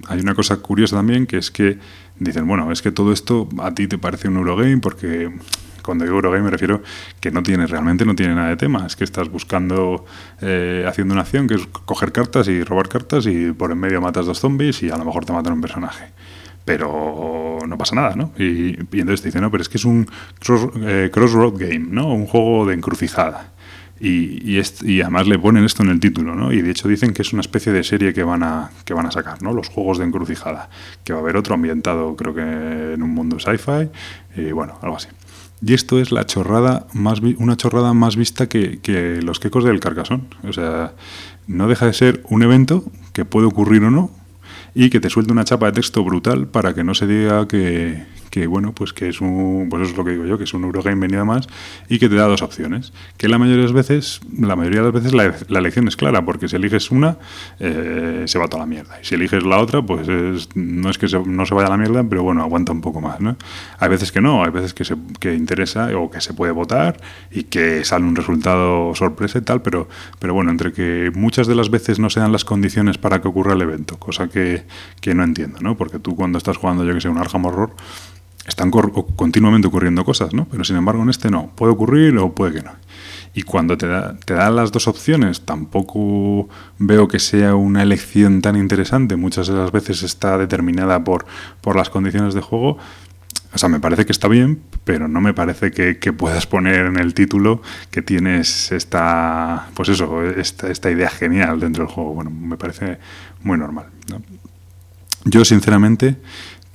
hay 0.08 0.20
una 0.20 0.36
cosa 0.36 0.58
curiosa 0.58 0.96
también 0.96 1.26
que 1.26 1.38
es 1.38 1.52
que 1.52 1.78
dicen, 2.20 2.48
bueno, 2.48 2.72
es 2.72 2.82
que 2.82 2.92
todo 2.92 3.12
esto 3.12 3.50
a 3.60 3.74
ti 3.74 3.88
te 3.88 3.98
parece 3.98 4.28
un 4.28 4.38
Eurogame 4.38 4.78
porque 4.78 5.32
cuando 5.86 6.04
digo 6.06 6.16
Eurogame 6.18 6.44
me 6.44 6.52
refiero 6.52 6.82
que 7.20 7.32
no 7.32 7.44
tiene, 7.44 7.68
realmente 7.68 8.06
no 8.06 8.16
tiene 8.16 8.36
nada 8.36 8.50
de 8.50 8.58
tema. 8.58 8.86
Es 8.86 8.96
que 8.96 9.04
estás 9.04 9.30
buscando, 9.30 10.06
eh, 10.42 10.86
haciendo 10.88 11.14
una 11.14 11.22
acción 11.22 11.48
que 11.48 11.56
es 11.56 11.68
coger 11.86 12.12
cartas 12.12 12.48
y 12.48 12.64
robar 12.64 12.90
cartas 12.90 13.28
y 13.28 13.52
por 13.52 13.72
en 13.72 13.80
medio 13.80 14.02
matas 14.02 14.26
dos 14.26 14.40
zombies 14.40 14.84
y 14.84 14.90
a 14.90 14.98
lo 14.98 15.06
mejor 15.06 15.26
te 15.26 15.34
matan 15.34 15.54
un 15.54 15.62
personaje 15.62 16.14
pero 16.66 17.60
no 17.68 17.78
pasa 17.78 17.96
nada, 17.96 18.16
¿no? 18.16 18.32
Y, 18.40 18.76
entonces 18.80 19.22
te 19.22 19.28
dicen, 19.28 19.42
no, 19.42 19.52
pero 19.52 19.62
es 19.62 19.70
que 19.70 19.78
es 19.78 19.86
un 19.86 20.10
eh, 20.82 21.12
crossroad 21.14 21.54
game, 21.58 21.88
¿no? 21.92 22.12
Un 22.12 22.26
juego 22.26 22.66
de 22.66 22.74
encrucijada. 22.74 23.54
Y, 24.00 24.60
y, 24.84 25.02
además 25.02 25.28
le 25.28 25.40
ponen 25.40 25.64
esto 25.64 25.84
en 25.84 25.90
el 25.90 26.00
título, 26.02 26.36
¿no? 26.36 26.52
Y 26.52 26.62
de 26.62 26.72
hecho 26.72 26.88
dicen 26.90 27.14
que 27.14 27.22
es 27.22 27.32
una 27.32 27.42
especie 27.42 27.72
de 27.72 27.84
serie 27.84 28.14
que 28.14 28.24
van 28.24 28.44
a, 28.44 28.72
que 28.84 28.94
van 28.94 29.06
a 29.06 29.12
sacar, 29.12 29.42
¿no? 29.42 29.54
Los 29.54 29.70
juegos 29.70 30.00
de 30.00 30.06
encrucijada. 30.06 30.70
Que 31.04 31.14
va 31.14 31.20
a 31.20 31.22
haber 31.22 31.38
otro 31.38 31.56
ambientado, 31.56 32.16
creo 32.16 32.34
que 32.34 32.42
en 32.42 33.02
un 33.02 33.12
mundo 33.12 33.40
sci-fi, 33.40 33.90
y 34.36 34.52
bueno, 34.52 34.78
algo 34.82 34.98
así. 34.98 35.08
Y 35.66 35.74
esto 35.74 36.00
es 36.00 36.12
la 36.12 36.26
chorrada 36.26 36.86
más 36.94 37.22
una 37.22 37.58
chorrada 37.58 37.94
más 37.94 38.16
vista 38.16 38.48
que, 38.48 38.80
que 38.80 39.22
los 39.24 39.40
quecos 39.40 39.64
del 39.64 39.80
Carcasón. 39.80 40.28
O 40.48 40.54
sea, 40.54 40.94
no 41.48 41.68
deja 41.68 41.88
de 41.88 41.94
ser 41.94 42.22
un 42.30 42.44
evento 42.44 42.84
que 43.14 43.26
puede 43.26 43.48
ocurrir 43.48 43.84
o 43.84 43.90
no, 43.90 44.12
y 44.76 44.90
que 44.90 45.00
te 45.00 45.10
suelte 45.10 45.32
una 45.32 45.46
chapa 45.46 45.68
de 45.68 45.72
texto 45.72 46.04
brutal 46.04 46.48
para 46.48 46.76
que 46.76 46.84
no 46.84 46.94
se 46.94 47.08
diga 47.08 47.48
que, 47.48 48.04
que 48.36 48.48
bueno, 48.48 48.74
pues 48.74 48.92
que 48.92 49.08
es 49.08 49.22
un, 49.22 49.68
pues 49.70 49.84
eso 49.84 49.92
es 49.92 49.98
lo 49.98 50.04
que 50.04 50.12
digo 50.12 50.26
yo, 50.26 50.38
que 50.38 50.44
es 50.44 50.54
un 50.54 50.66
Eurogame 50.66 51.00
venido 51.00 51.24
más 51.24 51.48
y 51.88 52.00
que 52.00 52.10
te 52.10 52.16
da 52.16 52.26
dos 52.26 52.42
opciones. 52.42 52.92
Que 53.16 53.30
la 53.30 53.38
mayoría 53.38 53.62
de 53.62 53.64
las 53.64 53.72
veces, 53.72 54.20
la 54.38 54.58
mayoría 54.58 54.82
de 54.82 54.92
las 54.92 54.94
veces 54.94 55.14
la, 55.14 55.60
elección 55.60 55.88
es 55.88 55.96
clara, 55.96 56.26
porque 56.26 56.50
si 56.50 56.58
eliges 56.58 56.92
una, 56.92 57.18
eh, 57.62 58.26
se 58.28 58.38
va 58.38 58.50
toda 58.50 58.64
la 58.64 58.66
mierda. 58.66 59.00
Y 59.02 59.06
si 59.06 59.16
eliges 59.16 59.46
la 59.46 59.58
otra, 59.60 59.82
pues 59.82 60.10
no 60.54 60.90
es 60.90 60.98
que 60.98 61.08
no 61.26 61.46
se 61.46 61.56
vaya 61.56 61.68
a 61.68 61.70
la 61.70 61.78
mierda, 61.78 62.04
pero 62.04 62.24
bueno, 62.24 62.42
aguanta 62.42 62.74
un 62.74 62.82
poco 62.82 63.00
más, 63.00 63.22
¿no? 63.22 63.38
Hay 63.80 63.88
veces 63.88 64.12
que 64.12 64.20
no, 64.20 64.44
hay 64.44 64.52
veces 64.52 64.74
que, 64.74 64.84
se, 64.84 64.98
que 65.22 65.34
interesa 65.34 65.88
o 65.98 66.12
que 66.12 66.20
se 66.20 66.34
puede 66.34 66.52
votar 66.52 66.98
y 67.32 67.44
que 67.44 67.86
sale 67.86 68.04
un 68.04 68.18
resultado 68.18 68.94
sorpresa 68.96 69.40
y 69.40 69.44
tal, 69.44 69.62
pero, 69.62 69.88
pero 70.20 70.34
bueno, 70.34 70.52
entre 70.52 70.74
que 70.74 71.10
muchas 71.16 71.48
de 71.48 71.56
las 71.56 71.70
veces 71.70 72.00
no 72.00 72.10
se 72.10 72.20
dan 72.20 72.34
las 72.34 72.44
condiciones 72.44 72.98
para 72.98 73.22
que 73.22 73.30
ocurra 73.30 73.54
el 73.54 73.62
evento, 73.62 73.96
cosa 73.98 74.28
que, 74.28 74.66
que 75.00 75.16
no 75.16 75.24
entiendo, 75.24 75.60
¿no? 75.62 75.78
Porque 75.78 76.00
tú 76.00 76.18
cuando 76.18 76.38
estás 76.38 76.58
jugando, 76.58 76.84
yo 76.84 76.94
que 76.94 77.00
sé, 77.00 77.08
un 77.08 77.18
Arkham 77.18 77.46
Horror, 77.46 77.72
están 78.48 78.72
continuamente 78.72 79.68
ocurriendo 79.68 80.06
cosas, 80.06 80.34
¿no? 80.34 80.48
Pero 80.50 80.64
sin 80.64 80.76
embargo 80.76 81.02
en 81.04 81.10
este 81.10 81.32
no, 81.32 81.52
puede 81.56 81.74
ocurrir 81.74 82.18
o 82.18 82.34
puede 82.34 82.54
que 82.54 82.62
no. 82.62 82.72
Y 83.34 83.42
cuando 83.42 83.78
te 83.78 83.88
da, 83.88 84.18
te 84.24 84.34
dan 84.34 84.56
las 84.56 84.72
dos 84.72 84.88
opciones, 84.88 85.42
tampoco 85.42 86.48
veo 86.80 87.08
que 87.08 87.20
sea 87.20 87.56
una 87.56 87.84
elección 87.84 88.42
tan 88.42 88.56
interesante. 88.56 89.18
Muchas 89.18 89.48
de 89.48 89.56
las 89.56 89.72
veces 89.74 90.04
está 90.04 90.38
determinada 90.38 91.04
por, 91.04 91.26
por 91.60 91.76
las 91.76 91.90
condiciones 91.90 92.34
de 92.34 92.40
juego. 92.40 92.78
O 93.54 93.58
sea, 93.58 93.68
me 93.68 93.80
parece 93.80 94.06
que 94.06 94.12
está 94.12 94.28
bien, 94.28 94.62
pero 94.84 95.08
no 95.08 95.22
me 95.22 95.34
parece 95.34 95.72
que, 95.72 95.96
puedas 96.14 96.46
poner 96.46 96.86
en 96.86 96.98
el 96.98 97.14
título 97.14 97.62
que 97.90 98.02
tienes 98.02 98.72
esta, 98.72 99.70
pues 99.74 99.90
eso, 99.90 100.24
esta, 100.24 100.70
esta 100.70 100.92
idea 100.92 101.10
genial 101.10 101.60
dentro 101.60 101.86
del 101.86 101.94
juego. 101.94 102.14
Bueno, 102.14 102.32
me 102.32 102.58
parece 102.58 103.00
muy 103.44 103.58
normal. 103.58 103.88
Yo, 105.24 105.44
sinceramente, 105.44 106.18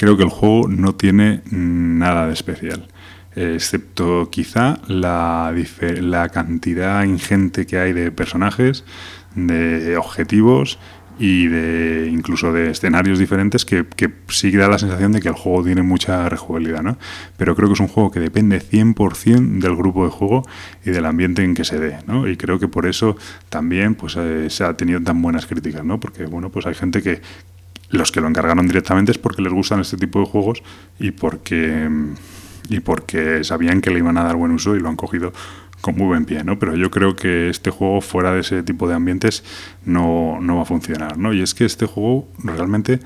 creo 0.01 0.17
que 0.17 0.23
el 0.23 0.31
juego 0.31 0.67
no 0.67 0.95
tiene 0.95 1.43
nada 1.51 2.27
de 2.27 2.33
especial. 2.33 2.89
Excepto 3.37 4.31
quizá 4.31 4.79
la, 4.89 5.53
cantidad 6.33 7.05
ingente 7.05 7.67
que 7.67 7.77
hay 7.77 7.93
de 7.93 8.11
personajes, 8.11 8.87
de 9.35 9.99
objetivos 9.99 10.79
y 11.19 11.49
de 11.49 12.09
incluso 12.11 12.51
de 12.51 12.71
escenarios 12.71 13.19
diferentes 13.19 13.67
que, 13.67 13.85
que, 13.95 14.11
sí 14.29 14.51
da 14.53 14.69
la 14.69 14.79
sensación 14.79 15.13
de 15.13 15.21
que 15.21 15.29
el 15.29 15.35
juego 15.35 15.63
tiene 15.65 15.83
mucha 15.83 16.31
rejugabilidad, 16.31 16.83
¿no? 16.83 16.97
Pero 17.37 17.55
creo 17.55 17.69
que 17.69 17.75
es 17.75 17.81
un 17.81 17.89
juego 17.89 18.11
que 18.11 18.21
depende 18.21 18.59
100% 18.59 19.59
del 19.59 19.77
grupo 19.77 20.07
de 20.07 20.11
juego 20.11 20.49
y 20.83 20.91
del 20.91 21.05
ambiente 21.05 21.45
en 21.45 21.55
que 21.55 21.65
se 21.65 21.79
dé, 21.79 21.99
¿no? 22.07 22.27
Y 22.27 22.39
creo 22.39 22.59
que 22.59 22.69
por 22.69 22.87
eso 22.87 23.19
también 23.51 23.97
pues, 23.97 24.17
eh, 24.17 24.49
se 24.49 24.65
ha 24.65 24.75
tenido 24.79 24.99
tan 25.03 25.21
buenas 25.21 25.45
críticas, 25.45 25.85
¿no? 25.85 26.01
Porque, 26.01 26.25
bueno, 26.25 26.49
pues 26.49 26.65
hay 26.65 26.75
gente 26.75 27.03
que, 27.03 27.21
los 27.91 28.13
que 28.13 28.21
lo 28.21 28.29
encargaron 28.29 28.67
directamente 28.67 29.13
es 29.13 29.19
porque 29.19 29.43
les 29.43 29.53
gustan 29.53 29.81
este 29.81 29.97
tipo 29.97 30.21
de 30.21 30.27
juegos 30.27 30.63
y 30.99 31.11
porque, 31.11 31.89
y 32.69 32.81
porque 32.81 33.45
sabían 33.45 33.81
que 33.81 33.91
le 33.91 33.99
iban 33.99 34.17
a 34.17 34.25
dar 34.25 34.37
buen 34.37 34.53
uso 34.53 34.77
y 34.77 34.81
lo 34.81 34.89
han 34.89 34.97
cogido 34.97 35.33
con 35.81 35.97
muy 35.97 36.07
buen 36.07 36.25
pie, 36.25 36.45
¿no? 36.45 36.59
Pero 36.59 36.77
yo 36.77 36.91
creo 36.91 37.17
que 37.17 37.49
este 37.49 37.71
juego 37.71 38.01
fuera 38.01 38.33
de 38.33 38.41
ese 38.41 38.63
tipo 38.63 38.89
de 38.89 38.95
ambientes 38.95 39.43
no, 39.85 40.39
no 40.41 40.57
va 40.57 40.63
a 40.63 40.67
funcionar, 40.67 41.19
¿no? 41.19 41.33
Y 41.33 41.41
es 41.43 41.55
que 41.55 41.65
este 41.65 41.87
juego 41.87 42.29
realmente 42.39 43.01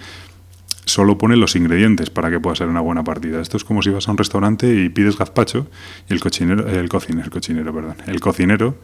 solo 0.85 1.19
pone 1.19 1.37
los 1.37 1.57
ingredientes 1.57 2.11
para 2.11 2.31
que 2.31 2.41
pueda 2.41 2.57
ser 2.57 2.69
una 2.69 2.81
buena 2.81 3.05
partida. 3.05 3.41
Esto 3.41 3.57
es 3.57 3.65
como 3.65 3.83
si 3.83 3.91
vas 3.91 4.09
a 4.09 4.13
un 4.13 4.19
restaurante 4.19 4.83
y 4.83 4.89
pides 4.89 5.17
gazpacho 5.17 5.67
y 6.09 6.13
el 6.13 6.21
cocinero, 6.21 6.69
el 6.69 6.89
cocinero, 6.89 7.31
el 7.35 7.75
perdón, 7.75 7.97
el 8.07 8.21
cocinero, 8.21 8.77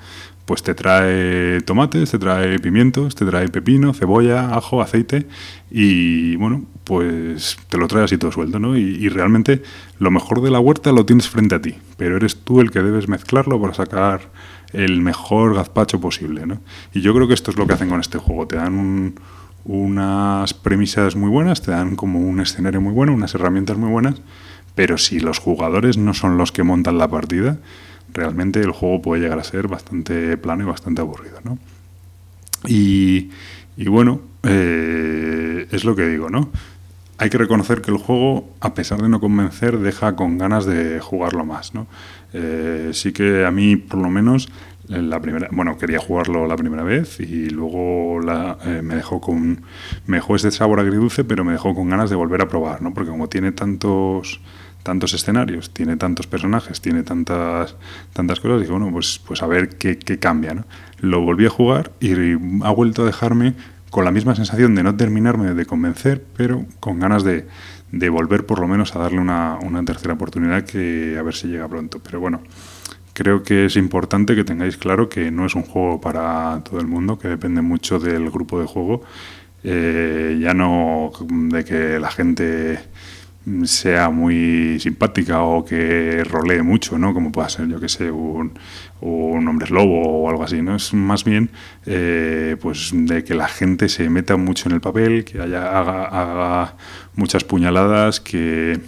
pues 0.46 0.62
te 0.62 0.74
trae 0.74 1.60
tomates, 1.60 2.10
te 2.10 2.18
trae 2.18 2.58
pimientos, 2.58 3.14
te 3.14 3.24
trae 3.24 3.48
pepino, 3.48 3.94
cebolla, 3.94 4.54
ajo, 4.54 4.82
aceite 4.82 5.26
y 5.70 6.36
bueno, 6.36 6.64
pues 6.84 7.58
te 7.68 7.78
lo 7.78 7.86
trae 7.86 8.04
así 8.04 8.18
todo 8.18 8.32
suelto, 8.32 8.58
¿no? 8.58 8.76
Y, 8.76 8.82
y 8.82 9.08
realmente 9.08 9.62
lo 9.98 10.10
mejor 10.10 10.42
de 10.42 10.50
la 10.50 10.60
huerta 10.60 10.92
lo 10.92 11.06
tienes 11.06 11.28
frente 11.28 11.54
a 11.54 11.60
ti, 11.60 11.76
pero 11.96 12.16
eres 12.16 12.36
tú 12.36 12.60
el 12.60 12.70
que 12.70 12.82
debes 12.82 13.08
mezclarlo 13.08 13.60
para 13.60 13.74
sacar 13.74 14.30
el 14.72 15.00
mejor 15.00 15.54
gazpacho 15.54 16.00
posible, 16.00 16.46
¿no? 16.46 16.60
Y 16.92 17.00
yo 17.00 17.14
creo 17.14 17.28
que 17.28 17.34
esto 17.34 17.50
es 17.50 17.56
lo 17.56 17.66
que 17.66 17.74
hacen 17.74 17.88
con 17.88 18.00
este 18.00 18.18
juego, 18.18 18.46
te 18.46 18.56
dan 18.56 18.74
un 18.74 19.14
unas 19.64 20.54
premisas 20.54 21.16
muy 21.16 21.28
buenas, 21.28 21.62
te 21.62 21.70
dan 21.70 21.96
como 21.96 22.20
un 22.20 22.40
escenario 22.40 22.80
muy 22.80 22.92
bueno, 22.92 23.12
unas 23.12 23.34
herramientas 23.34 23.76
muy 23.76 23.90
buenas, 23.90 24.22
pero 24.74 24.98
si 24.98 25.20
los 25.20 25.38
jugadores 25.38 25.98
no 25.98 26.14
son 26.14 26.38
los 26.38 26.52
que 26.52 26.62
montan 26.62 26.98
la 26.98 27.08
partida, 27.08 27.58
realmente 28.12 28.60
el 28.60 28.72
juego 28.72 29.02
puede 29.02 29.22
llegar 29.22 29.38
a 29.38 29.44
ser 29.44 29.68
bastante 29.68 30.36
plano 30.36 30.64
y 30.64 30.66
bastante 30.66 31.00
aburrido. 31.00 31.40
¿no? 31.44 31.58
Y, 32.66 33.30
bueno, 33.86 34.20
eh, 34.42 35.66
es 35.70 35.84
lo 35.84 35.96
que 35.96 36.06
digo, 36.06 36.30
¿no? 36.30 36.50
Hay 37.18 37.28
que 37.28 37.38
reconocer 37.38 37.82
que 37.82 37.90
el 37.90 37.98
juego, 37.98 38.54
a 38.60 38.72
pesar 38.72 39.02
de 39.02 39.08
no 39.08 39.20
convencer, 39.20 39.78
deja 39.78 40.16
con 40.16 40.38
ganas 40.38 40.64
de 40.64 41.00
jugarlo 41.00 41.44
más, 41.44 41.74
¿no? 41.74 41.86
Eh, 42.32 42.90
sí 42.94 43.12
que 43.12 43.44
a 43.44 43.50
mí, 43.50 43.76
por 43.76 44.00
lo 44.00 44.08
menos, 44.08 44.48
la 44.90 45.20
primera, 45.20 45.48
bueno, 45.52 45.78
quería 45.78 46.00
jugarlo 46.00 46.46
la 46.48 46.56
primera 46.56 46.82
vez 46.82 47.20
y 47.20 47.48
luego 47.50 48.20
la, 48.20 48.58
eh, 48.64 48.82
me 48.82 48.96
dejó 48.96 49.20
con, 49.20 49.62
me 50.06 50.16
dejó 50.16 50.34
ese 50.34 50.50
sabor 50.50 50.80
agridulce, 50.80 51.22
pero 51.22 51.44
me 51.44 51.52
dejó 51.52 51.74
con 51.74 51.88
ganas 51.88 52.10
de 52.10 52.16
volver 52.16 52.42
a 52.42 52.48
probar, 52.48 52.82
¿no? 52.82 52.92
Porque 52.92 53.10
como 53.10 53.28
tiene 53.28 53.52
tantos, 53.52 54.40
tantos 54.82 55.14
escenarios, 55.14 55.70
tiene 55.70 55.96
tantos 55.96 56.26
personajes, 56.26 56.80
tiene 56.80 57.04
tantas, 57.04 57.76
tantas 58.12 58.40
cosas, 58.40 58.60
dije, 58.60 58.72
bueno, 58.72 58.90
pues, 58.90 59.20
pues 59.24 59.42
a 59.42 59.46
ver 59.46 59.68
qué, 59.76 59.96
qué 59.96 60.18
cambia, 60.18 60.54
¿no? 60.54 60.64
Lo 60.98 61.20
volví 61.20 61.46
a 61.46 61.50
jugar 61.50 61.92
y 62.00 62.32
ha 62.64 62.70
vuelto 62.72 63.02
a 63.02 63.06
dejarme 63.06 63.54
con 63.90 64.04
la 64.04 64.10
misma 64.10 64.34
sensación 64.34 64.74
de 64.74 64.82
no 64.82 64.96
terminarme 64.96 65.54
de 65.54 65.66
convencer, 65.66 66.24
pero 66.36 66.64
con 66.80 66.98
ganas 66.98 67.22
de, 67.22 67.46
de 67.92 68.08
volver 68.08 68.46
por 68.46 68.60
lo 68.60 68.68
menos 68.68 68.94
a 68.96 68.98
darle 68.98 69.20
una, 69.20 69.58
una 69.62 69.84
tercera 69.84 70.14
oportunidad 70.14 70.64
que 70.64 71.16
a 71.18 71.22
ver 71.22 71.34
si 71.34 71.48
llega 71.48 71.68
pronto. 71.68 72.00
Pero 72.02 72.20
bueno, 72.20 72.40
creo 73.20 73.42
que 73.42 73.66
es 73.66 73.76
importante 73.76 74.34
que 74.34 74.44
tengáis 74.44 74.78
claro 74.78 75.10
que 75.10 75.30
no 75.30 75.44
es 75.44 75.54
un 75.54 75.64
juego 75.64 76.00
para 76.00 76.62
todo 76.64 76.80
el 76.80 76.86
mundo, 76.86 77.18
que 77.18 77.28
depende 77.28 77.60
mucho 77.60 77.98
del 77.98 78.30
grupo 78.30 78.58
de 78.58 78.66
juego. 78.66 79.02
Eh, 79.62 80.38
ya 80.40 80.54
no 80.54 81.12
de 81.28 81.62
que 81.62 82.00
la 82.00 82.10
gente 82.10 82.78
sea 83.64 84.08
muy 84.08 84.80
simpática 84.80 85.42
o 85.42 85.66
que 85.66 86.24
rolee 86.24 86.62
mucho, 86.62 86.98
¿no? 86.98 87.12
Como 87.12 87.30
pueda 87.30 87.50
ser, 87.50 87.68
yo 87.68 87.78
que 87.78 87.90
sé, 87.90 88.10
un, 88.10 88.58
un 89.02 89.48
hombre 89.48 89.68
lobo 89.68 90.00
o 90.00 90.30
algo 90.30 90.42
así, 90.42 90.62
¿no? 90.62 90.76
Es 90.76 90.94
más 90.94 91.22
bien, 91.22 91.50
eh, 91.84 92.56
pues, 92.58 92.90
de 92.94 93.22
que 93.22 93.34
la 93.34 93.48
gente 93.48 93.90
se 93.90 94.08
meta 94.08 94.38
mucho 94.38 94.70
en 94.70 94.76
el 94.76 94.80
papel, 94.80 95.26
que 95.26 95.42
haya, 95.42 95.78
haga 95.78 96.74
muchas 97.16 97.44
puñaladas, 97.44 98.18
que 98.20 98.80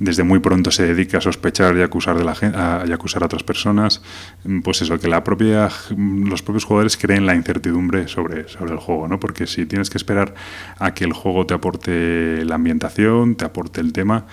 desde 0.00 0.24
muy 0.24 0.40
pronto 0.40 0.70
se 0.70 0.86
dedica 0.86 1.18
a 1.18 1.20
sospechar 1.20 1.76
y 1.76 1.82
acusar 1.82 2.16
de 2.18 2.24
la 2.24 2.32
a, 2.32 2.84
y 2.86 2.92
acusar 2.92 3.22
a 3.22 3.26
otras 3.26 3.44
personas, 3.44 4.02
mm, 4.44 4.60
pues 4.60 4.82
eso, 4.82 4.98
que 4.98 5.06
la 5.08 5.22
propia, 5.22 5.68
los 5.96 6.42
propios 6.42 6.64
jugadores 6.64 6.96
creen 6.96 7.26
la 7.26 7.36
incertidumbre 7.36 8.08
sobre, 8.08 8.48
sobre 8.48 8.72
el 8.72 8.78
juego, 8.78 9.06
¿no? 9.06 9.20
Porque 9.20 9.46
si 9.46 9.66
tienes 9.66 9.90
que 9.90 9.98
esperar 9.98 10.34
a 10.78 10.94
que 10.94 11.04
el 11.04 11.12
juego 11.12 11.46
te 11.46 11.54
aporte 11.54 12.44
la 12.46 12.54
ambientación, 12.54 13.36
te 13.36 13.44
aporte 13.44 13.82
el 13.82 13.92
tema, 13.92 14.26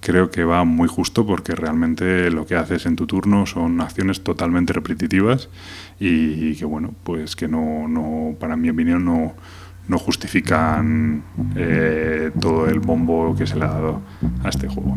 creo 0.00 0.30
que 0.30 0.44
va 0.44 0.64
muy 0.64 0.88
justo 0.88 1.26
porque 1.26 1.54
realmente 1.54 2.30
lo 2.30 2.44
que 2.44 2.56
haces 2.56 2.84
en 2.84 2.94
tu 2.94 3.06
turno 3.06 3.46
son 3.46 3.80
acciones 3.80 4.22
totalmente 4.22 4.74
repetitivas 4.74 5.48
y, 5.98 6.54
que 6.56 6.66
bueno, 6.66 6.94
pues 7.02 7.34
que 7.34 7.48
no, 7.48 7.88
no 7.88 8.36
para 8.38 8.56
mi 8.56 8.68
opinión 8.68 9.06
no 9.06 9.34
no 9.88 9.98
justifican 9.98 11.22
eh, 11.56 12.30
todo 12.40 12.66
el 12.66 12.80
bombo 12.80 13.34
que 13.36 13.46
se 13.46 13.56
le 13.56 13.64
ha 13.64 13.68
dado 13.68 14.00
a 14.42 14.48
este 14.48 14.68
juego. 14.68 14.96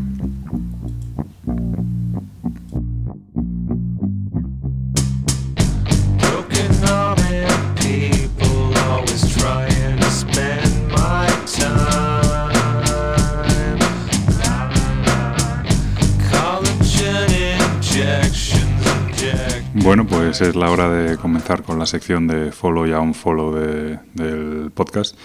Bueno, 19.87 20.05
pues 20.05 20.41
es 20.41 20.53
la 20.53 20.69
hora 20.69 20.89
de 20.89 21.15
comenzar 21.15 21.63
con 21.63 21.79
la 21.79 21.85
sección 21.85 22.27
de 22.27 22.51
follow 22.51 22.85
y 22.85 22.91
unfollow 22.91 23.55
de, 23.55 23.99
del 24.15 24.69
podcast. 24.71 25.17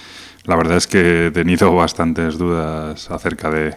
La 0.45 0.55
verdad 0.55 0.77
es 0.77 0.87
que 0.87 1.27
he 1.27 1.31
tenido 1.33 1.75
bastantes 1.75 2.39
dudas 2.39 3.11
acerca 3.11 3.51
de, 3.51 3.75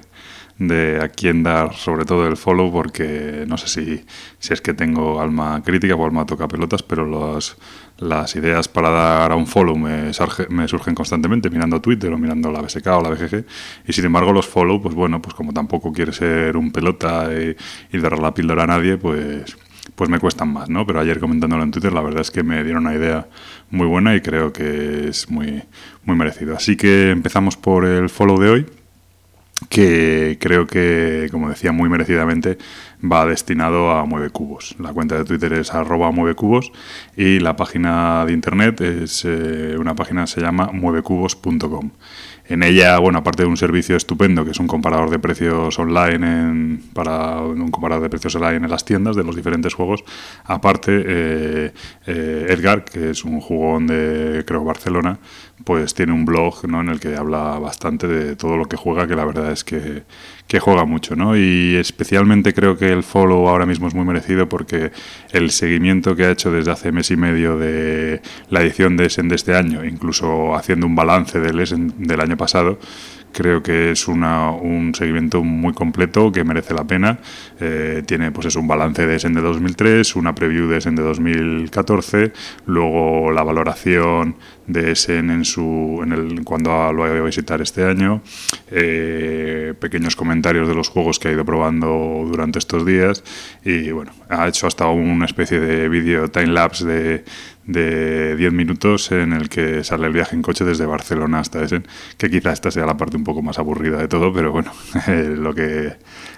de 0.60 1.00
a 1.02 1.10
quién 1.10 1.42
dar 1.42 1.74
sobre 1.74 2.06
todo 2.06 2.28
el 2.28 2.38
follow 2.38 2.72
porque 2.72 3.46
no 3.48 3.58
sé 3.58 3.68
si, 3.68 4.06
si 4.38 4.54
es 4.54 4.62
que 4.62 4.76
tengo 4.76 5.20
alma 5.20 5.64
crítica 5.66 5.96
o 5.96 6.06
alma 6.06 6.28
toca 6.28 6.48
pelotas, 6.48 6.84
pero 6.84 7.04
los, 7.04 7.58
las 7.98 8.36
ideas 8.36 8.68
para 8.68 8.92
dar 8.92 9.32
a 9.32 9.36
un 9.36 9.48
follow 9.48 9.76
me, 9.76 10.12
me, 10.50 10.68
surgen 10.68 10.94
constantemente 10.94 11.50
mirando 11.50 11.82
Twitter 11.82 12.14
o 12.14 12.18
mirando 12.20 12.52
la 12.52 12.62
BSK 12.62 12.86
o 12.86 13.02
la 13.02 13.10
BGG 13.10 13.44
y 13.88 13.92
sin 13.92 14.06
embargo 14.06 14.32
los 14.32 14.46
follow, 14.48 14.80
pues 14.80 14.94
bueno, 14.94 15.20
pues 15.20 15.34
como 15.34 15.52
tampoco 15.52 15.92
quiere 15.92 16.14
ser 16.14 16.56
un 16.56 16.72
pelota 16.72 17.28
y, 17.34 17.56
y 17.92 18.00
dar 18.00 18.20
la 18.20 18.36
píldora 18.36 18.66
a 18.66 18.68
nadie, 18.68 18.98
pues 18.98 19.58
pues 19.96 20.10
me 20.10 20.20
cuestan 20.20 20.52
más, 20.52 20.70
¿no? 20.70 20.86
Pero 20.86 21.00
ayer 21.00 21.20
comentándolo 21.20 21.64
en 21.64 21.72
Twitter, 21.72 21.94
la 21.94 22.02
verdad 22.02 22.22
es 22.22 22.32
que 22.32 22.44
me 22.44 22.64
dieron 22.64 22.86
una 22.86 22.96
idea 22.96 23.28
muy 23.70 23.88
buena 23.88 24.16
y 24.16 24.22
creo 24.22 24.52
que 24.52 25.10
es 25.10 25.30
muy, 25.30 25.64
muy 26.04 26.16
merecido. 26.16 26.56
Así 26.56 26.76
que 26.76 27.12
empezamos 27.12 27.58
por 27.58 27.86
el 27.86 28.10
follow 28.10 28.40
de 28.40 28.50
hoy 28.50 28.66
que 29.70 30.38
creo 30.40 30.68
que, 30.68 31.30
como 31.32 31.50
decía, 31.50 31.72
muy 31.72 31.90
merecidamente 31.90 32.58
va 33.04 33.26
destinado 33.26 33.92
a 33.92 34.06
Mueve 34.06 34.30
Cubos. 34.30 34.76
La 34.80 34.94
cuenta 34.94 35.18
de 35.18 35.26
Twitter 35.26 35.54
es 35.54 35.74
arroba 35.74 36.12
Mueve 36.12 36.36
Cubos 36.36 36.72
y 37.16 37.40
la 37.40 37.56
página 37.56 38.26
de 38.26 38.34
internet 38.34 38.82
es 38.82 39.24
eh, 39.26 39.76
una 39.80 39.96
página 39.96 40.26
que 40.26 40.32
se 40.32 40.42
llama 40.42 40.70
muevecubos.com. 40.74 41.92
En 42.48 42.62
ella, 42.62 43.00
bueno, 43.00 43.20
aparte 43.20 43.42
de 43.44 43.50
un 43.50 43.58
servicio 43.58 43.96
estupendo, 43.96 44.46
que 44.46 44.52
es 44.52 44.60
un 44.60 44.68
comparador 44.68 45.10
de 45.10 45.18
precios 45.18 45.80
online 45.80 46.80
para 46.94 47.42
un 47.42 47.72
comparador 47.72 48.04
de 48.04 48.10
precios 48.10 48.36
online 48.36 48.58
en 48.58 48.70
las 48.70 48.86
tiendas 48.86 49.16
de 49.16 49.24
los 49.24 49.36
diferentes 49.36 49.74
juegos, 49.74 50.04
aparte 50.44 50.92
eh, 51.06 51.74
eh, 52.06 52.46
Edgar, 52.50 52.86
que 52.86 53.10
es 53.12 53.26
un 53.26 53.42
jugón 53.42 53.88
de 53.88 54.44
creo 54.46 54.64
Barcelona, 54.64 55.18
pues 55.64 55.96
tiene 55.96 56.14
un 56.14 56.26
blog 56.26 56.68
¿no? 56.68 56.82
en 56.82 56.90
el 56.90 57.00
que 57.00 57.16
habla 57.16 57.58
bastante 57.58 58.08
de 58.08 58.36
todo 58.36 58.58
lo 58.58 58.66
que 58.66 58.78
juega, 58.78 59.08
que 59.08 59.16
la 59.16 59.26
verdad 59.26 59.52
es 59.52 59.64
que, 59.64 60.04
que 60.48 60.60
juega 60.60 60.86
mucho, 60.86 61.16
¿no? 61.16 61.36
Y 61.36 61.76
especialmente 61.76 62.54
creo 62.54 62.78
que 62.78 62.92
el 62.92 63.04
follow 63.04 63.48
ahora 63.48 63.66
mismo 63.66 63.88
es 63.88 63.96
muy 63.96 64.06
merecido 64.06 64.48
porque 64.48 64.92
el 65.32 65.50
seguimiento 65.52 66.16
que 66.16 66.26
ha 66.26 66.32
hecho 66.32 66.52
desde 66.52 66.72
hace 66.72 66.92
mes 66.92 67.10
y 67.12 67.18
medio 67.18 67.58
de 67.58 68.22
la 68.50 68.62
edición 68.62 68.96
de 68.96 69.06
Essen 69.06 69.28
de 69.28 69.36
este 69.36 69.56
año, 69.56 69.84
incluso 69.84 70.56
haciendo 70.56 70.86
un 70.86 70.96
balance 70.96 71.40
del 71.40 71.60
Essen 71.60 71.94
del 71.98 72.22
año 72.22 72.38
pasado, 72.38 72.78
creo 73.36 73.62
que 73.62 73.92
es 73.92 74.08
una, 74.08 74.50
un 74.52 74.96
seguimiento 74.96 75.44
muy 75.44 75.74
completo 75.74 76.32
que 76.32 76.46
merece 76.46 76.74
la 76.74 76.86
pena. 76.86 77.20
Eh, 77.60 78.02
tiene 78.06 78.32
pues 78.32 78.48
es 78.48 78.56
un 78.56 78.66
balance 78.66 79.06
de 79.06 79.16
Essen 79.16 79.34
de 79.34 79.42
2003, 79.42 80.16
una 80.16 80.34
preview 80.34 80.70
de 80.70 80.78
Essen 80.78 80.96
de 80.96 81.04
2014, 81.04 82.32
luego 82.66 83.32
la 83.32 83.44
valoración 83.44 84.38
de 84.68 84.94
Essen 84.94 85.30
en 85.32 85.44
su, 85.44 86.00
en 86.02 86.14
el, 86.14 86.44
cuando 86.46 86.94
lo 86.94 87.06
ido 87.06 87.24
a 87.24 87.26
visitar 87.26 87.62
este 87.62 87.84
año, 87.84 88.22
eh, 88.72 89.74
pequeños 89.80 90.16
comentarios 90.16 90.68
de 90.70 90.74
los 90.74 90.88
juegos 90.88 91.20
que 91.20 91.28
ha 91.28 91.32
ido 91.34 91.44
probando 91.44 92.26
durante 92.26 92.60
estos 92.60 92.86
días 92.86 93.22
y 93.66 93.92
bueno, 93.92 94.14
ha 94.30 94.48
hecho 94.48 94.66
hasta 94.66 94.88
una 94.88 95.26
especie 95.26 95.60
de 95.60 95.90
vídeo 95.90 96.32
time 96.32 96.48
lapse 96.48 96.86
de 96.86 97.26
de 97.66 98.36
10 98.36 98.54
minutos 98.54 99.12
en 99.12 99.34
el 99.34 99.50
que 99.50 99.84
sale 99.84 100.08
el 100.08 100.14
viaje 100.14 100.36
en 100.36 100.42
coche 100.42 100.66
desde 100.66 100.86
Barcelona 100.86 101.40
hasta 101.40 101.64
Essen, 101.64 101.88
que 102.18 102.30
quizá 102.30 102.52
esta 102.52 102.72
sea 102.72 102.86
la 102.86 102.98
parte 102.98 103.18
un 103.18 103.24
poco 103.24 103.42
más 103.42 103.58
aburrida 103.60 103.98
de 103.98 104.08
todo, 104.08 104.34
pero 104.34 104.52
bueno, 104.52 104.72
eh, 105.08 105.34
lo, 105.36 105.54
que, 105.54 105.96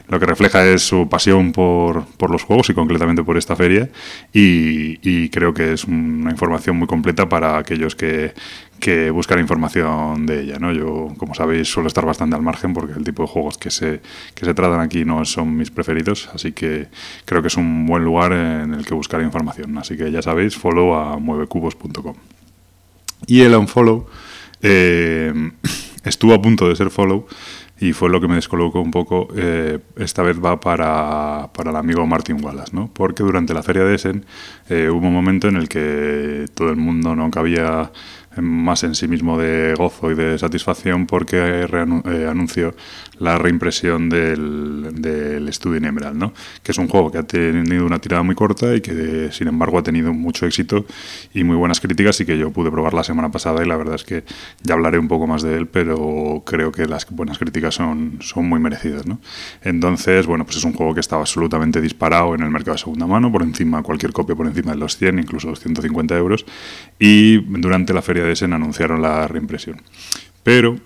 lo 0.09 0.19
que 0.19 0.25
refleja 0.25 0.65
es 0.65 0.83
su 0.83 1.09
pasión 1.09 1.51
por, 1.51 2.05
por 2.17 2.31
los 2.31 2.43
juegos 2.43 2.69
y 2.69 2.73
concretamente 2.73 3.23
por 3.23 3.37
esta 3.37 3.55
feria 3.55 3.89
y, 4.33 5.29
creo 5.29 5.53
que 5.53 5.73
es 5.73 5.83
una 5.83 6.31
información 6.31 6.77
muy 6.77 6.87
completa 6.87 7.27
para 7.27 7.57
aquellos 7.57 7.95
que, 7.95 8.33
que 8.79 9.11
buscar 9.11 9.39
información 9.39 10.25
de 10.25 10.41
ella. 10.41 10.57
Yo, 10.73 11.13
como 11.17 11.35
sabéis, 11.35 11.67
suelo 11.67 11.87
estar 11.87 12.05
bastante 12.05 12.35
al 12.35 12.41
margen 12.41 12.73
porque 12.73 12.93
el 12.93 13.03
tipo 13.03 13.23
de 13.23 13.27
juegos 13.27 13.57
que 13.57 13.69
se, 13.69 14.01
que 14.33 14.45
se 14.45 14.53
tratan 14.53 14.79
aquí 14.79 15.05
no 15.05 15.25
son 15.25 15.55
mis 15.55 15.69
preferidos, 15.69 16.29
así 16.33 16.53
que 16.53 16.87
creo 17.25 17.41
que 17.41 17.49
es 17.49 17.57
un 17.57 17.85
buen 17.85 18.03
lugar 18.03 18.31
en 18.31 18.73
el 18.73 18.85
que 18.85 18.93
buscar 18.93 19.21
información. 19.21 19.77
Así 19.77 19.97
que 19.97 20.11
ya 20.11 20.21
sabéis, 20.21 20.55
follow 20.55 20.95
a 20.95 21.17
muevecubos.com. 21.17 22.15
Y 23.25 23.41
el 23.41 23.55
unfollow 23.55 24.07
eh, 24.61 25.51
estuvo 26.03 26.33
a 26.33 26.41
punto 26.41 26.67
de 26.69 26.75
ser 26.75 26.89
follow 26.89 27.27
y 27.79 27.93
fue 27.93 28.09
lo 28.09 28.19
que 28.19 28.27
me 28.27 28.35
descolocó 28.35 28.81
un 28.81 28.91
poco. 28.91 29.27
Eh, 29.35 29.79
esta 29.97 30.23
vez 30.23 30.43
va 30.43 30.59
para, 30.59 31.49
para, 31.53 31.71
el 31.71 31.75
amigo 31.75 32.05
Martin 32.07 32.43
Wallace, 32.43 32.75
¿no? 32.75 32.89
porque 32.93 33.23
durante 33.23 33.53
la 33.53 33.63
feria 33.63 33.83
de 33.83 33.95
Essen 33.95 34.25
eh, 34.69 34.89
hubo 34.89 35.07
un 35.07 35.13
momento 35.13 35.47
en 35.47 35.57
el 35.57 35.69
que 35.69 36.45
todo 36.53 36.69
el 36.69 36.77
mundo 36.77 37.15
no 37.15 37.29
cabía 37.29 37.91
más 38.41 38.83
en 38.83 38.95
sí 38.95 39.07
mismo 39.07 39.37
de 39.37 39.73
gozo 39.75 40.11
y 40.11 40.15
de 40.15 40.37
satisfacción 40.37 41.05
porque 41.05 41.37
eh, 41.37 42.27
anunció 42.29 42.75
la 43.19 43.37
reimpresión 43.37 44.09
del, 44.09 44.89
del 44.93 45.51
Studio 45.53 45.77
Emerald, 45.87 46.17
¿no? 46.17 46.33
que 46.63 46.71
es 46.71 46.77
un 46.77 46.87
juego 46.87 47.11
que 47.11 47.17
ha 47.17 47.23
tenido 47.23 47.85
una 47.85 47.99
tirada 47.99 48.23
muy 48.23 48.35
corta 48.35 48.75
y 48.75 48.81
que 48.81 49.29
sin 49.31 49.47
embargo 49.47 49.77
ha 49.77 49.83
tenido 49.83 50.13
mucho 50.13 50.45
éxito 50.45 50.85
y 51.33 51.43
muy 51.43 51.55
buenas 51.55 51.79
críticas 51.79 52.19
y 52.21 52.25
que 52.25 52.37
yo 52.37 52.51
pude 52.51 52.71
probar 52.71 52.93
la 52.93 53.03
semana 53.03 53.31
pasada 53.31 53.63
y 53.63 53.67
la 53.67 53.77
verdad 53.77 53.95
es 53.95 54.03
que 54.03 54.23
ya 54.63 54.73
hablaré 54.75 54.99
un 54.99 55.07
poco 55.07 55.27
más 55.27 55.41
de 55.41 55.55
él, 55.55 55.67
pero 55.67 56.43
creo 56.45 56.71
que 56.71 56.85
las 56.85 57.07
buenas 57.09 57.37
críticas 57.37 57.75
son, 57.75 58.19
son 58.21 58.47
muy 58.47 58.59
merecidas. 58.59 59.05
¿no? 59.05 59.19
Entonces, 59.61 60.25
bueno, 60.25 60.45
pues 60.45 60.57
es 60.57 60.63
un 60.63 60.73
juego 60.73 60.93
que 60.93 60.99
estaba 60.99 61.21
absolutamente 61.21 61.81
disparado 61.81 62.35
en 62.35 62.41
el 62.41 62.49
mercado 62.49 62.73
de 62.73 62.79
segunda 62.79 63.07
mano, 63.07 63.31
por 63.31 63.43
encima, 63.43 63.81
cualquier 63.83 64.13
copia 64.13 64.35
por 64.35 64.47
encima 64.47 64.71
de 64.71 64.77
los 64.77 64.97
100, 64.97 65.19
incluso 65.19 65.49
los 65.49 65.59
150 65.59 66.17
euros, 66.17 66.45
y 66.99 67.37
durante 67.59 67.93
la 67.93 68.01
feria 68.01 68.23
de 68.23 68.26
Essen 68.31 68.53
anunciaron 68.53 69.01
la 69.01 69.27
reimpresión. 69.27 69.81
Pero 70.43 70.77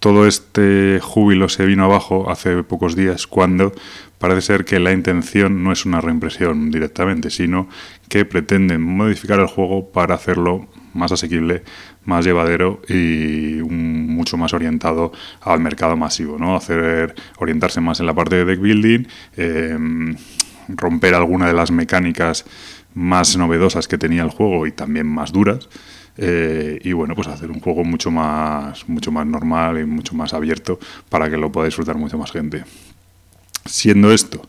todo 0.00 0.26
este 0.26 0.98
júbilo 1.02 1.50
se 1.50 1.66
vino 1.66 1.84
abajo 1.84 2.30
hace 2.30 2.62
pocos 2.62 2.96
días 2.96 3.26
cuando 3.26 3.72
parece 4.18 4.40
ser 4.40 4.64
que 4.64 4.80
la 4.80 4.92
intención 4.92 5.62
no 5.62 5.72
es 5.72 5.84
una 5.84 6.00
reimpresión 6.00 6.70
directamente, 6.70 7.28
sino 7.28 7.68
que 8.08 8.24
pretenden 8.24 8.82
modificar 8.82 9.40
el 9.40 9.46
juego 9.46 9.92
para 9.92 10.14
hacerlo 10.14 10.68
más 10.94 11.12
asequible, 11.12 11.62
más 12.06 12.24
llevadero 12.24 12.80
y 12.88 13.60
mucho 13.62 14.38
más 14.38 14.54
orientado 14.54 15.12
al 15.42 15.60
mercado 15.60 15.96
masivo, 15.96 16.38
¿no? 16.38 16.56
Hacer 16.56 17.14
orientarse 17.38 17.80
más 17.82 18.00
en 18.00 18.06
la 18.06 18.14
parte 18.14 18.36
de 18.36 18.44
deck 18.46 18.60
building, 18.60 19.04
em, 19.36 20.16
romper 20.68 21.14
alguna 21.14 21.46
de 21.46 21.52
las 21.52 21.70
mecánicas 21.70 22.46
más 22.94 23.36
novedosas 23.36 23.86
que 23.86 23.98
tenía 23.98 24.22
el 24.22 24.30
juego 24.30 24.66
y 24.66 24.72
también 24.72 25.06
más 25.06 25.30
duras 25.30 25.68
eh, 26.22 26.78
y 26.84 26.92
bueno, 26.92 27.14
pues 27.14 27.28
hacer 27.28 27.50
un 27.50 27.60
juego 27.60 27.82
mucho 27.82 28.10
más, 28.10 28.86
mucho 28.88 29.10
más 29.10 29.26
normal 29.26 29.78
y 29.78 29.84
mucho 29.86 30.14
más 30.14 30.34
abierto 30.34 30.78
para 31.08 31.30
que 31.30 31.38
lo 31.38 31.50
pueda 31.50 31.64
disfrutar 31.64 31.96
mucha 31.96 32.18
más 32.18 32.30
gente. 32.30 32.64
Siendo 33.64 34.12
esto 34.12 34.42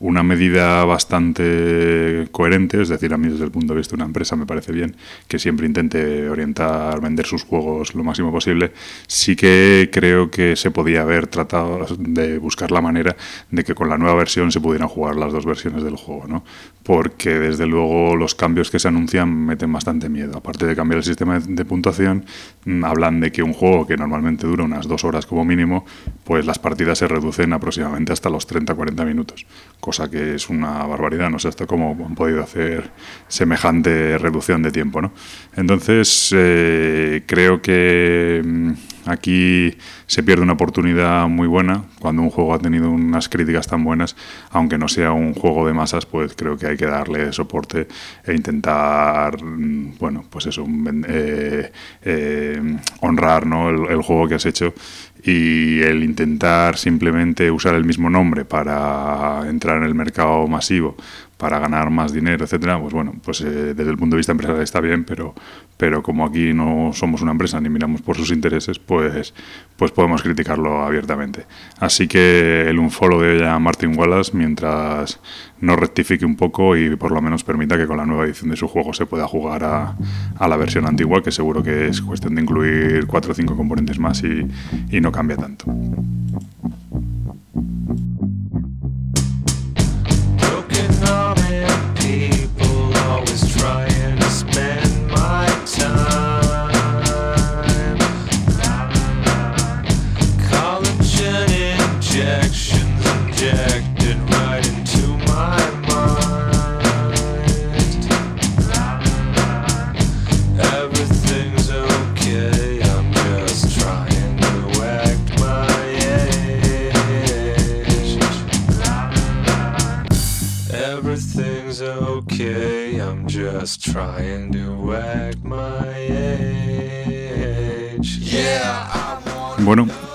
una 0.00 0.22
medida 0.22 0.82
bastante 0.86 2.26
coherente, 2.32 2.80
es 2.80 2.88
decir, 2.88 3.12
a 3.12 3.18
mí 3.18 3.28
desde 3.28 3.44
el 3.44 3.50
punto 3.50 3.74
de 3.74 3.78
vista 3.78 3.92
de 3.92 3.96
una 3.96 4.06
empresa 4.06 4.34
me 4.34 4.46
parece 4.46 4.72
bien 4.72 4.96
que 5.28 5.38
siempre 5.38 5.66
intente 5.66 6.28
orientar, 6.28 7.00
vender 7.02 7.26
sus 7.26 7.44
juegos 7.44 7.94
lo 7.94 8.02
máximo 8.02 8.32
posible. 8.32 8.72
Sí 9.06 9.36
que 9.36 9.90
creo 9.92 10.30
que 10.30 10.56
se 10.56 10.70
podía 10.70 11.02
haber 11.02 11.26
tratado 11.26 11.86
de 11.98 12.38
buscar 12.38 12.70
la 12.70 12.80
manera 12.80 13.14
de 13.50 13.62
que 13.62 13.74
con 13.74 13.90
la 13.90 13.98
nueva 13.98 14.14
versión 14.14 14.50
se 14.50 14.60
pudieran 14.60 14.88
jugar 14.88 15.16
las 15.16 15.34
dos 15.34 15.44
versiones 15.44 15.84
del 15.84 15.96
juego, 15.96 16.26
¿no? 16.26 16.44
Porque 16.82 17.38
desde 17.38 17.66
luego 17.66 18.16
los 18.16 18.34
cambios 18.34 18.70
que 18.70 18.78
se 18.78 18.88
anuncian 18.88 19.28
meten 19.28 19.70
bastante 19.70 20.08
miedo. 20.08 20.38
Aparte 20.38 20.64
de 20.64 20.74
cambiar 20.74 20.98
el 20.98 21.04
sistema 21.04 21.38
de 21.38 21.64
puntuación, 21.66 22.24
mm, 22.64 22.84
hablan 22.84 23.20
de 23.20 23.30
que 23.30 23.42
un 23.42 23.52
juego 23.52 23.86
que 23.86 23.98
normalmente 23.98 24.46
dura 24.46 24.64
unas 24.64 24.88
dos 24.88 25.04
horas 25.04 25.26
como 25.26 25.44
mínimo, 25.44 25.84
pues 26.24 26.46
las 26.46 26.58
partidas 26.58 26.96
se 26.96 27.06
reducen 27.06 27.52
aproximadamente 27.52 28.14
hasta 28.14 28.30
los 28.30 28.46
30-40 28.46 29.04
minutos 29.04 29.44
cosa 29.90 30.08
que 30.08 30.36
es 30.36 30.48
una 30.48 30.86
barbaridad, 30.86 31.28
no 31.30 31.40
sé 31.40 31.48
hasta 31.48 31.66
cómo 31.66 31.96
han 32.06 32.14
podido 32.14 32.44
hacer 32.44 32.90
semejante 33.26 34.18
reducción 34.18 34.62
de 34.62 34.70
tiempo. 34.70 35.02
¿no? 35.02 35.10
Entonces, 35.56 36.32
eh, 36.32 37.24
creo 37.26 37.60
que 37.60 38.40
mm, 38.44 38.72
aquí 39.10 39.76
se 40.06 40.22
pierde 40.22 40.42
una 40.42 40.54
oportunidad 40.54 41.28
muy 41.28 41.46
buena 41.46 41.84
cuando 41.98 42.22
un 42.22 42.30
juego 42.30 42.54
ha 42.54 42.58
tenido 42.58 42.90
unas 42.90 43.28
críticas 43.28 43.66
tan 43.66 43.84
buenas, 43.84 44.16
aunque 44.50 44.78
no 44.78 44.88
sea 44.88 45.12
un 45.12 45.34
juego 45.34 45.66
de 45.66 45.74
masas, 45.74 46.06
pues 46.06 46.34
creo 46.34 46.56
que 46.56 46.66
hay 46.66 46.76
que 46.76 46.86
darle 46.86 47.32
soporte 47.32 47.88
e 48.24 48.34
intentar, 48.34 49.42
mm, 49.42 49.98
bueno, 49.98 50.24
pues 50.30 50.46
eso, 50.46 50.66
eh, 51.08 51.72
eh, 52.02 52.76
honrar 53.00 53.46
¿no? 53.46 53.70
el 53.70 54.02
juego 54.02 54.28
que 54.28 54.34
has 54.36 54.46
hecho 54.46 54.74
y 55.22 55.80
el 55.82 56.02
intentar 56.02 56.76
simplemente 56.78 57.50
usar 57.50 57.74
el 57.74 57.84
mismo 57.84 58.08
nombre 58.08 58.44
para 58.44 59.42
entrar 59.48 59.76
en 59.78 59.84
el 59.84 59.94
mercado 59.94 60.46
masivo 60.46 60.96
para 61.40 61.58
ganar 61.58 61.88
más 61.88 62.12
dinero, 62.12 62.44
etcétera, 62.44 62.78
pues 62.78 62.92
bueno, 62.92 63.14
pues 63.24 63.40
eh, 63.40 63.72
desde 63.74 63.90
el 63.90 63.96
punto 63.96 64.14
de 64.14 64.18
vista 64.18 64.32
empresarial 64.32 64.62
está 64.62 64.78
bien, 64.80 65.04
pero, 65.04 65.34
pero 65.78 66.02
como 66.02 66.26
aquí 66.26 66.52
no 66.52 66.90
somos 66.92 67.22
una 67.22 67.32
empresa 67.32 67.58
ni 67.62 67.70
miramos 67.70 68.02
por 68.02 68.14
sus 68.14 68.30
intereses, 68.30 68.78
pues, 68.78 69.32
pues 69.78 69.90
podemos 69.90 70.22
criticarlo 70.22 70.84
abiertamente. 70.84 71.46
Así 71.78 72.06
que 72.06 72.68
el 72.68 72.78
unfollow 72.78 73.22
de 73.22 73.38
ella 73.38 73.58
Martin 73.58 73.98
Wallace, 73.98 74.36
mientras 74.36 75.18
no 75.62 75.76
rectifique 75.76 76.26
un 76.26 76.36
poco 76.36 76.76
y 76.76 76.94
por 76.96 77.10
lo 77.10 77.22
menos 77.22 77.42
permita 77.42 77.78
que 77.78 77.86
con 77.86 77.96
la 77.96 78.04
nueva 78.04 78.26
edición 78.26 78.50
de 78.50 78.56
su 78.56 78.68
juego 78.68 78.92
se 78.92 79.06
pueda 79.06 79.26
jugar 79.26 79.64
a, 79.64 79.96
a 80.38 80.46
la 80.46 80.56
versión 80.58 80.86
antigua, 80.86 81.22
que 81.22 81.32
seguro 81.32 81.62
que 81.62 81.88
es 81.88 82.02
cuestión 82.02 82.34
de 82.34 82.42
incluir 82.42 83.06
cuatro 83.06 83.32
o 83.32 83.34
cinco 83.34 83.56
componentes 83.56 83.98
más 83.98 84.22
y, 84.22 84.46
y 84.90 85.00
no 85.00 85.10
cambia 85.10 85.38
tanto. 85.38 85.64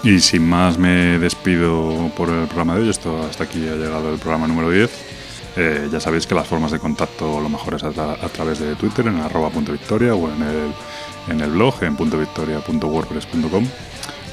Y 0.05 0.19
sin 0.19 0.47
más 0.47 0.77
me 0.77 1.17
despido 1.17 2.11
por 2.15 2.29
el 2.29 2.45
programa 2.45 2.75
de 2.75 2.81
hoy. 2.81 2.89
Esto 2.89 3.23
hasta 3.23 3.45
aquí 3.45 3.67
ha 3.67 3.75
llegado 3.75 4.13
el 4.13 4.19
programa 4.19 4.45
número 4.45 4.69
10. 4.69 4.91
Eh, 5.57 5.89
ya 5.91 5.99
sabéis 5.99 6.27
que 6.27 6.35
las 6.35 6.47
formas 6.47 6.71
de 6.71 6.77
contacto 6.77 7.41
lo 7.41 7.49
mejor 7.49 7.73
es 7.73 7.83
a, 7.83 7.91
través 8.29 8.59
de 8.59 8.75
Twitter 8.75 9.07
en 9.07 9.19
arroba 9.19 9.49
punto 9.49 9.71
o 9.71 10.29
en 10.29 10.43
el, 10.43 10.73
en 11.29 11.41
el 11.41 11.49
blog 11.49 11.83
en 11.83 11.95
punto 11.95 12.19
victoria.wordpress.com 12.19 13.67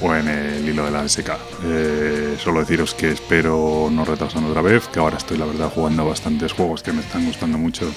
o 0.02 0.14
en 0.14 0.28
el 0.28 0.68
hilo 0.68 0.84
de 0.84 0.90
la 0.90 1.08
SK. 1.08 1.30
Eh, 1.64 2.36
solo 2.38 2.60
deciros 2.60 2.92
que 2.92 3.12
espero 3.12 3.88
no 3.90 4.04
retrasar 4.04 4.44
otra 4.44 4.60
vez, 4.60 4.88
que 4.88 4.98
ahora 4.98 5.16
estoy 5.16 5.38
la 5.38 5.46
verdad 5.46 5.70
jugando 5.74 6.04
bastantes 6.04 6.52
juegos 6.52 6.82
que 6.82 6.92
me 6.92 7.00
están 7.00 7.24
gustando 7.24 7.56
mucho 7.56 7.90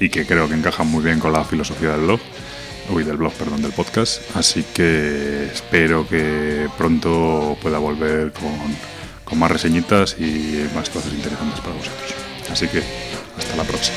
y 0.00 0.08
que 0.08 0.24
creo 0.24 0.48
que 0.48 0.54
encajan 0.54 0.86
muy 0.86 1.04
bien 1.04 1.18
con 1.20 1.34
la 1.34 1.44
filosofía 1.44 1.90
del 1.90 2.06
blog. 2.06 2.20
Uy, 2.92 3.04
del 3.04 3.16
blog, 3.16 3.32
perdón, 3.32 3.62
del 3.62 3.72
podcast. 3.72 4.20
Así 4.36 4.64
que 4.74 5.46
espero 5.50 6.06
que 6.06 6.68
pronto 6.76 7.56
pueda 7.62 7.78
volver 7.78 8.32
con, 8.32 8.52
con 9.24 9.38
más 9.38 9.50
reseñitas 9.50 10.16
y 10.18 10.68
más 10.74 10.90
cosas 10.90 11.14
interesantes 11.14 11.60
para 11.60 11.74
vosotros. 11.74 12.14
Así 12.50 12.68
que 12.68 12.82
hasta 13.38 13.56
la 13.56 13.64
próxima. 13.64 13.96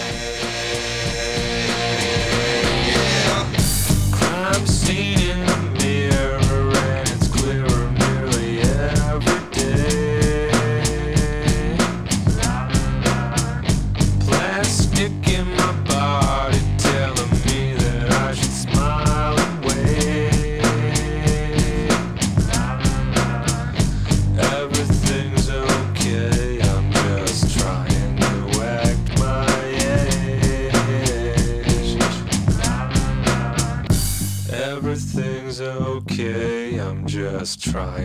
Trying 37.75 37.91
to 37.91 37.97
act 37.99 38.04